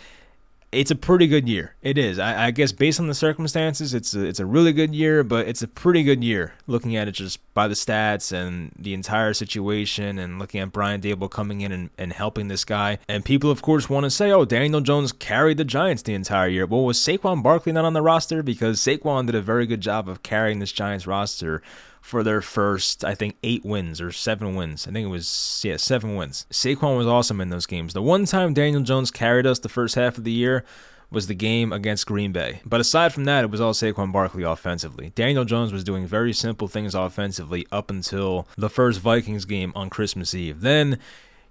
it's 0.72 0.92
a 0.92 0.96
pretty 0.96 1.28
good 1.28 1.50
year. 1.50 1.76
It 1.82 1.98
is. 1.98 2.18
I, 2.18 2.48
I, 2.48 2.52
guess 2.52 2.72
based 2.72 3.00
on 3.00 3.08
the 3.08 3.14
circumstances, 3.14 3.94
it's 3.94 4.14
a, 4.14 4.26
it's 4.26 4.40
a 4.40 4.46
really 4.46 4.72
good 4.72 4.96
year, 4.96 5.22
but 5.24 5.48
it's 5.48 5.62
a 5.62 5.68
pretty 5.68 6.02
good 6.02 6.24
year 6.24 6.54
looking 6.66 6.96
at 6.96 7.10
it 7.10 7.12
just 7.12 7.40
by 7.54 7.68
the 7.68 7.74
stats 7.74 8.32
and 8.32 8.72
the 8.80 8.94
entire 8.94 9.34
situation 9.34 10.18
and 10.18 10.40
looking 10.40 10.62
at 10.62 10.72
Brian 10.72 11.02
Daboll 11.02 11.30
coming 11.30 11.62
in 11.62 11.74
and, 11.74 11.90
and 11.98 12.14
helping 12.14 12.48
this 12.48 12.64
guy. 12.64 13.00
And 13.10 13.26
people, 13.26 13.52
of 13.52 13.62
course, 13.62 13.90
want 13.90 14.06
to 14.06 14.10
say, 14.10 14.32
oh, 14.32 14.46
Daniel 14.46 14.80
Jones 14.80 15.12
carried 15.12 15.58
the 15.58 15.66
Giants 15.66 16.04
the 16.04 16.14
entire 16.14 16.48
year. 16.48 16.66
Well, 16.66 16.86
was 16.86 16.98
Saquon 16.98 17.44
Barkley 17.44 17.74
not 17.74 17.84
on 17.84 17.94
the 17.94 18.02
roster? 18.02 18.42
Because 18.42 18.80
Saquon 18.80 19.26
did 19.26 19.36
a 19.36 19.42
very 19.42 19.66
good 19.66 19.82
job 19.82 20.08
of 20.08 20.24
carrying 20.24 20.60
this 20.60 20.72
Giants 20.72 21.06
roster 21.06 21.62
for 22.02 22.24
their 22.24 22.42
first, 22.42 23.06
I 23.06 23.16
think, 23.16 23.38
eight 23.44 23.64
wins 23.64 24.02
or 24.02 24.12
seven 24.12 24.56
wins. 24.56 24.88
I 24.88 24.92
think 24.92 25.06
it 25.06 25.10
was, 25.10 25.62
yeah, 25.64 25.78
seven 25.78 26.16
wins. 26.16 26.46
Saquon 26.52 26.98
was 26.98 27.08
awesome 27.08 27.40
in 27.40 27.50
those 27.50 27.66
games. 27.66 27.94
The 27.94 28.02
one 28.02 28.26
time 28.26 28.54
Daniel 28.54 28.82
Jones 28.82 29.12
carried 29.12 29.46
us 29.46 29.60
the 29.60 29.70
first 29.70 29.96
half 29.96 30.18
of 30.18 30.24
the 30.24 30.32
year 30.32 30.66
was 31.12 31.28
the 31.28 31.36
game 31.36 31.74
against 31.74 32.08
Green 32.08 32.32
Bay. 32.32 32.62
But 32.66 32.80
aside 32.82 33.14
from 33.14 33.26
that, 33.26 33.44
it 33.44 33.52
was 33.52 33.62
all 33.62 33.74
Saquon 33.74 34.12
Barkley 34.12 34.44
offensively. 34.44 35.12
Daniel 35.14 35.46
Jones 35.46 35.74
was 35.74 35.84
doing 35.84 36.08
very 36.08 36.34
simple 36.34 36.68
things 36.68 36.96
offensively 36.96 37.68
up 37.72 37.90
until 37.92 38.48
the 38.58 38.70
first 38.70 39.00
Vikings 39.00 39.46
game 39.46 39.74
on 39.76 39.90
Christmas 39.90 40.34
Eve. 40.34 40.62
Then 40.62 40.98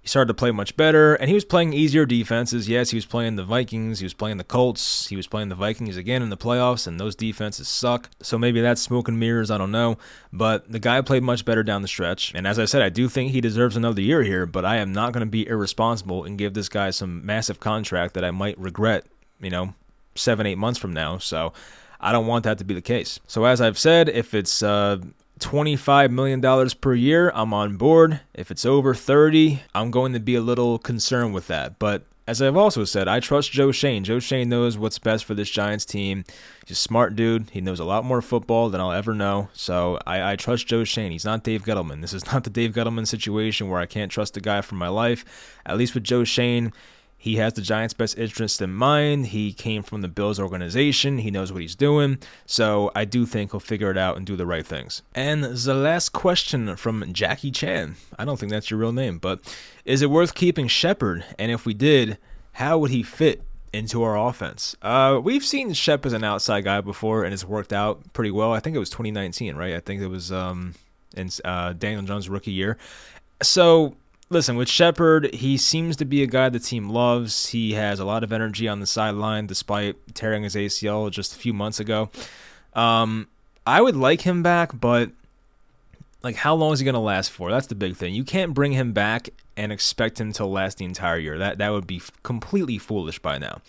he 0.01 0.07
started 0.07 0.29
to 0.29 0.33
play 0.33 0.49
much 0.49 0.75
better, 0.75 1.13
and 1.13 1.29
he 1.29 1.35
was 1.35 1.45
playing 1.45 1.73
easier 1.73 2.07
defenses. 2.07 2.67
Yes, 2.67 2.89
he 2.89 2.97
was 2.97 3.05
playing 3.05 3.35
the 3.35 3.43
Vikings, 3.43 3.99
he 3.99 4.05
was 4.05 4.15
playing 4.15 4.37
the 4.37 4.43
Colts, 4.43 5.07
he 5.07 5.15
was 5.15 5.27
playing 5.27 5.49
the 5.49 5.55
Vikings 5.55 5.95
again 5.95 6.23
in 6.23 6.29
the 6.29 6.37
playoffs, 6.37 6.87
and 6.87 6.99
those 6.99 7.15
defenses 7.15 7.67
suck. 7.67 8.09
So 8.19 8.39
maybe 8.39 8.61
that's 8.61 8.81
smoke 8.81 9.07
and 9.07 9.19
mirrors, 9.19 9.51
I 9.51 9.59
don't 9.59 9.71
know. 9.71 9.99
But 10.33 10.71
the 10.71 10.79
guy 10.79 11.01
played 11.01 11.21
much 11.21 11.45
better 11.45 11.61
down 11.61 11.83
the 11.83 11.87
stretch. 11.87 12.33
And 12.33 12.47
as 12.47 12.57
I 12.57 12.65
said, 12.65 12.81
I 12.81 12.89
do 12.89 13.07
think 13.07 13.31
he 13.31 13.41
deserves 13.41 13.77
another 13.77 14.01
year 14.01 14.23
here, 14.23 14.47
but 14.47 14.65
I 14.65 14.77
am 14.77 14.91
not 14.91 15.13
going 15.13 15.25
to 15.25 15.29
be 15.29 15.47
irresponsible 15.47 16.23
and 16.23 16.35
give 16.35 16.55
this 16.55 16.69
guy 16.69 16.89
some 16.89 17.23
massive 17.23 17.59
contract 17.59 18.15
that 18.15 18.25
I 18.25 18.31
might 18.31 18.57
regret, 18.57 19.05
you 19.39 19.51
know, 19.51 19.75
seven, 20.15 20.47
eight 20.47 20.57
months 20.57 20.79
from 20.79 20.93
now. 20.93 21.19
So 21.19 21.53
I 21.99 22.11
don't 22.11 22.25
want 22.25 22.43
that 22.45 22.57
to 22.57 22.63
be 22.63 22.73
the 22.73 22.81
case. 22.81 23.19
So 23.27 23.45
as 23.45 23.61
I've 23.61 23.77
said, 23.77 24.09
if 24.09 24.33
it's 24.33 24.63
uh, 24.63 24.97
$25 25.41 26.11
million 26.11 26.69
per 26.79 26.93
year, 26.93 27.31
I'm 27.33 27.53
on 27.53 27.75
board. 27.75 28.21
If 28.33 28.51
it's 28.51 28.65
over 28.65 28.93
30, 28.93 29.61
I'm 29.75 29.91
going 29.91 30.13
to 30.13 30.19
be 30.19 30.35
a 30.35 30.41
little 30.41 30.77
concerned 30.77 31.33
with 31.33 31.47
that. 31.47 31.79
But 31.79 32.05
as 32.27 32.41
I've 32.41 32.55
also 32.55 32.85
said, 32.85 33.07
I 33.07 33.19
trust 33.19 33.51
Joe 33.51 33.71
Schoen. 33.71 34.03
Joe 34.03 34.19
Schoen 34.19 34.47
knows 34.47 34.77
what's 34.77 34.99
best 34.99 35.25
for 35.25 35.33
this 35.33 35.49
Giants 35.49 35.85
team. 35.85 36.23
He's 36.65 36.77
a 36.77 36.79
smart 36.79 37.15
dude. 37.15 37.49
He 37.49 37.59
knows 37.59 37.79
a 37.79 37.83
lot 37.83 38.05
more 38.05 38.21
football 38.21 38.69
than 38.69 38.79
I'll 38.79 38.91
ever 38.91 39.13
know. 39.13 39.49
So 39.53 39.99
I, 40.05 40.31
I 40.31 40.35
trust 40.35 40.67
Joe 40.67 40.83
Schoen. 40.83 41.11
He's 41.11 41.25
not 41.25 41.43
Dave 41.43 41.63
Gettleman. 41.63 42.01
This 42.01 42.13
is 42.13 42.25
not 42.31 42.43
the 42.43 42.49
Dave 42.49 42.73
Gettleman 42.73 43.07
situation 43.07 43.67
where 43.67 43.81
I 43.81 43.85
can't 43.85 44.11
trust 44.11 44.35
the 44.35 44.41
guy 44.41 44.61
for 44.61 44.75
my 44.75 44.87
life. 44.87 45.25
At 45.65 45.77
least 45.77 45.93
with 45.93 46.03
Joe 46.03 46.23
Schoen, 46.23 46.71
he 47.21 47.35
has 47.35 47.53
the 47.53 47.61
Giants' 47.61 47.93
best 47.93 48.17
interest 48.17 48.63
in 48.63 48.73
mind. 48.73 49.27
He 49.27 49.53
came 49.53 49.83
from 49.83 50.01
the 50.01 50.07
Bills 50.07 50.39
organization. 50.39 51.19
He 51.19 51.29
knows 51.29 51.53
what 51.53 51.61
he's 51.61 51.75
doing. 51.75 52.17
So 52.47 52.91
I 52.95 53.05
do 53.05 53.27
think 53.27 53.51
he'll 53.51 53.59
figure 53.59 53.91
it 53.91 53.97
out 53.97 54.17
and 54.17 54.25
do 54.25 54.35
the 54.35 54.47
right 54.47 54.65
things. 54.65 55.03
And 55.13 55.43
the 55.43 55.75
last 55.75 56.13
question 56.13 56.75
from 56.77 57.13
Jackie 57.13 57.51
Chan. 57.51 57.95
I 58.17 58.25
don't 58.25 58.39
think 58.39 58.51
that's 58.51 58.71
your 58.71 58.79
real 58.79 58.91
name, 58.91 59.19
but 59.19 59.39
is 59.85 60.01
it 60.01 60.09
worth 60.09 60.33
keeping 60.33 60.67
Shepard? 60.67 61.23
And 61.37 61.51
if 61.51 61.63
we 61.63 61.75
did, 61.75 62.17
how 62.53 62.79
would 62.79 62.89
he 62.89 63.03
fit 63.03 63.43
into 63.71 64.01
our 64.03 64.17
offense. 64.17 64.75
Uh, 64.81 65.17
we've 65.23 65.45
seen 65.45 65.71
Shep 65.71 66.05
as 66.05 66.11
an 66.11 66.25
outside 66.25 66.65
guy 66.65 66.81
before, 66.81 67.23
and 67.23 67.33
it's 67.33 67.45
worked 67.45 67.71
out 67.71 68.11
pretty 68.11 68.31
well. 68.31 68.51
I 68.51 68.59
think 68.59 68.75
it 68.75 68.79
was 68.79 68.89
2019, 68.89 69.55
right? 69.55 69.75
I 69.75 69.79
think 69.79 70.01
it 70.01 70.07
was 70.07 70.29
um, 70.29 70.73
in 71.15 71.29
uh, 71.45 71.71
Daniel 71.71 72.01
Jones' 72.01 72.27
rookie 72.27 72.51
year. 72.51 72.77
So 73.41 73.95
listen, 74.31 74.55
with 74.55 74.69
Shepard, 74.69 75.33
he 75.33 75.57
seems 75.57 75.97
to 75.97 76.05
be 76.05 76.23
a 76.23 76.27
guy 76.27 76.49
the 76.49 76.59
team 76.59 76.89
loves. 76.89 77.47
He 77.47 77.73
has 77.73 77.99
a 77.99 78.05
lot 78.05 78.23
of 78.23 78.31
energy 78.31 78.67
on 78.67 78.79
the 78.79 78.87
sideline 78.87 79.45
despite 79.45 80.15
tearing 80.15 80.43
his 80.43 80.55
ACL 80.55 81.11
just 81.11 81.35
a 81.35 81.37
few 81.37 81.53
months 81.53 81.79
ago. 81.79 82.09
Um, 82.73 83.27
I 83.67 83.81
would 83.81 83.95
like 83.95 84.21
him 84.21 84.41
back, 84.41 84.71
but 84.79 85.11
like 86.23 86.35
how 86.35 86.55
long 86.55 86.73
is 86.73 86.79
he 86.79 86.85
going 86.85 86.93
to 86.93 86.99
last 86.99 87.31
for? 87.31 87.51
That's 87.51 87.67
the 87.67 87.75
big 87.75 87.95
thing. 87.95 88.13
You 88.13 88.23
can't 88.23 88.53
bring 88.53 88.71
him 88.71 88.93
back 88.93 89.29
and 89.57 89.71
expect 89.71 90.19
him 90.19 90.31
to 90.33 90.45
last 90.45 90.77
the 90.77 90.85
entire 90.85 91.17
year. 91.17 91.37
That 91.37 91.57
that 91.57 91.69
would 91.69 91.85
be 91.85 92.01
completely 92.23 92.77
foolish 92.77 93.19
by 93.19 93.37
now. 93.37 93.61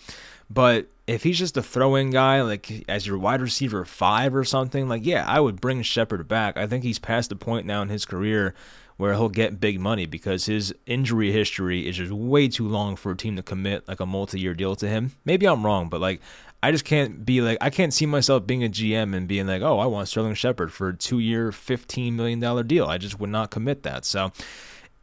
But 0.49 0.87
if 1.07 1.23
he's 1.23 1.39
just 1.39 1.57
a 1.57 1.63
throw-in 1.63 2.11
guy, 2.11 2.41
like 2.41 2.85
as 2.87 3.05
your 3.05 3.17
wide 3.17 3.41
receiver 3.41 3.83
five 3.85 4.35
or 4.35 4.43
something, 4.43 4.87
like 4.87 5.05
yeah, 5.05 5.25
I 5.27 5.39
would 5.39 5.59
bring 5.59 5.81
Shepard 5.81 6.27
back. 6.27 6.57
I 6.57 6.67
think 6.67 6.83
he's 6.83 6.99
past 6.99 7.29
the 7.29 7.35
point 7.35 7.65
now 7.65 7.81
in 7.81 7.89
his 7.89 8.05
career 8.05 8.53
where 8.97 9.13
he'll 9.13 9.29
get 9.29 9.59
big 9.59 9.79
money 9.79 10.05
because 10.05 10.45
his 10.45 10.73
injury 10.85 11.31
history 11.31 11.87
is 11.87 11.97
just 11.97 12.11
way 12.11 12.47
too 12.47 12.67
long 12.67 12.95
for 12.95 13.11
a 13.11 13.17
team 13.17 13.35
to 13.35 13.43
commit 13.43 13.87
like 13.87 13.99
a 13.99 14.05
multi-year 14.05 14.53
deal 14.53 14.75
to 14.75 14.87
him. 14.87 15.11
Maybe 15.25 15.47
I'm 15.47 15.65
wrong, 15.65 15.89
but 15.89 16.01
like 16.01 16.21
I 16.61 16.71
just 16.71 16.85
can't 16.85 17.25
be 17.25 17.41
like 17.41 17.57
I 17.59 17.69
can't 17.69 17.93
see 17.93 18.05
myself 18.05 18.47
being 18.47 18.63
a 18.63 18.69
GM 18.69 19.13
and 19.13 19.27
being 19.27 19.47
like, 19.47 19.61
"Oh, 19.61 19.79
I 19.79 19.85
want 19.85 20.07
Sterling 20.07 20.33
Shepard 20.33 20.71
for 20.71 20.89
a 20.89 20.93
2-year, 20.93 21.51
15 21.51 22.15
million 22.15 22.39
dollar 22.39 22.63
deal." 22.63 22.85
I 22.85 22.97
just 22.97 23.19
would 23.19 23.29
not 23.29 23.51
commit 23.51 23.83
that. 23.83 24.05
So, 24.05 24.31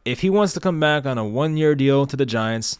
if 0.03 0.21
he 0.21 0.29
wants 0.31 0.53
to 0.53 0.59
come 0.59 0.79
back 0.79 1.05
on 1.05 1.19
a 1.19 1.23
1-year 1.23 1.75
deal 1.75 2.07
to 2.07 2.17
the 2.17 2.25
Giants 2.25 2.79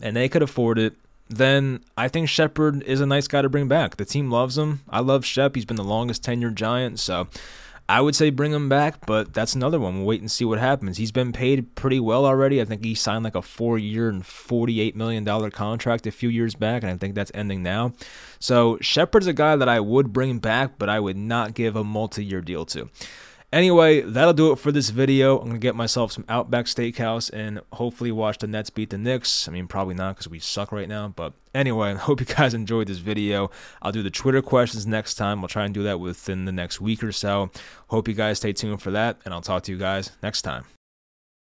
and 0.00 0.14
they 0.14 0.28
could 0.28 0.42
afford 0.42 0.78
it, 0.78 0.94
then 1.28 1.82
I 1.96 2.06
think 2.06 2.28
Shepard 2.28 2.82
is 2.84 3.00
a 3.00 3.06
nice 3.06 3.26
guy 3.26 3.42
to 3.42 3.48
bring 3.48 3.66
back. 3.66 3.96
The 3.96 4.04
team 4.04 4.30
loves 4.30 4.56
him. 4.56 4.82
I 4.88 5.00
love 5.00 5.24
Shep. 5.24 5.56
He's 5.56 5.64
been 5.64 5.76
the 5.76 5.82
longest 5.82 6.22
tenured 6.22 6.54
Giant, 6.54 7.00
so 7.00 7.26
I 7.90 8.00
would 8.00 8.14
say 8.14 8.30
bring 8.30 8.52
him 8.52 8.68
back, 8.68 9.04
but 9.04 9.34
that's 9.34 9.56
another 9.56 9.80
one. 9.80 9.96
We'll 9.96 10.06
wait 10.06 10.20
and 10.20 10.30
see 10.30 10.44
what 10.44 10.60
happens. 10.60 10.96
He's 10.96 11.10
been 11.10 11.32
paid 11.32 11.74
pretty 11.74 11.98
well 11.98 12.24
already. 12.24 12.60
I 12.60 12.64
think 12.64 12.84
he 12.84 12.94
signed 12.94 13.24
like 13.24 13.34
a 13.34 13.42
four 13.42 13.78
year 13.78 14.08
and 14.08 14.22
$48 14.22 14.94
million 14.94 15.50
contract 15.50 16.06
a 16.06 16.12
few 16.12 16.28
years 16.28 16.54
back, 16.54 16.84
and 16.84 16.92
I 16.92 16.96
think 16.96 17.16
that's 17.16 17.32
ending 17.34 17.64
now. 17.64 17.94
So 18.38 18.78
Shepard's 18.80 19.26
a 19.26 19.32
guy 19.32 19.56
that 19.56 19.68
I 19.68 19.80
would 19.80 20.12
bring 20.12 20.38
back, 20.38 20.78
but 20.78 20.88
I 20.88 21.00
would 21.00 21.16
not 21.16 21.54
give 21.54 21.74
a 21.74 21.82
multi 21.82 22.24
year 22.24 22.40
deal 22.40 22.64
to. 22.66 22.88
Anyway, 23.52 24.00
that'll 24.00 24.32
do 24.32 24.52
it 24.52 24.56
for 24.56 24.70
this 24.70 24.90
video. 24.90 25.36
I'm 25.36 25.48
going 25.48 25.54
to 25.54 25.58
get 25.58 25.74
myself 25.74 26.12
some 26.12 26.24
Outback 26.28 26.66
Steakhouse 26.66 27.30
and 27.32 27.60
hopefully 27.72 28.12
watch 28.12 28.38
the 28.38 28.46
Nets 28.46 28.70
beat 28.70 28.90
the 28.90 28.98
Knicks. 28.98 29.48
I 29.48 29.50
mean, 29.50 29.66
probably 29.66 29.94
not 29.94 30.14
because 30.14 30.28
we 30.28 30.38
suck 30.38 30.70
right 30.70 30.88
now. 30.88 31.08
But 31.08 31.32
anyway, 31.52 31.90
I 31.94 31.94
hope 31.94 32.20
you 32.20 32.26
guys 32.26 32.54
enjoyed 32.54 32.86
this 32.86 32.98
video. 32.98 33.50
I'll 33.82 33.92
do 33.92 34.04
the 34.04 34.10
Twitter 34.10 34.40
questions 34.40 34.86
next 34.86 35.16
time. 35.16 35.40
I'll 35.40 35.48
try 35.48 35.64
and 35.64 35.74
do 35.74 35.82
that 35.82 35.98
within 35.98 36.44
the 36.44 36.52
next 36.52 36.80
week 36.80 37.02
or 37.02 37.12
so. 37.12 37.50
Hope 37.88 38.06
you 38.06 38.14
guys 38.14 38.38
stay 38.38 38.52
tuned 38.52 38.82
for 38.82 38.92
that, 38.92 39.18
and 39.24 39.34
I'll 39.34 39.40
talk 39.40 39.64
to 39.64 39.72
you 39.72 39.78
guys 39.78 40.12
next 40.22 40.42
time. 40.42 40.64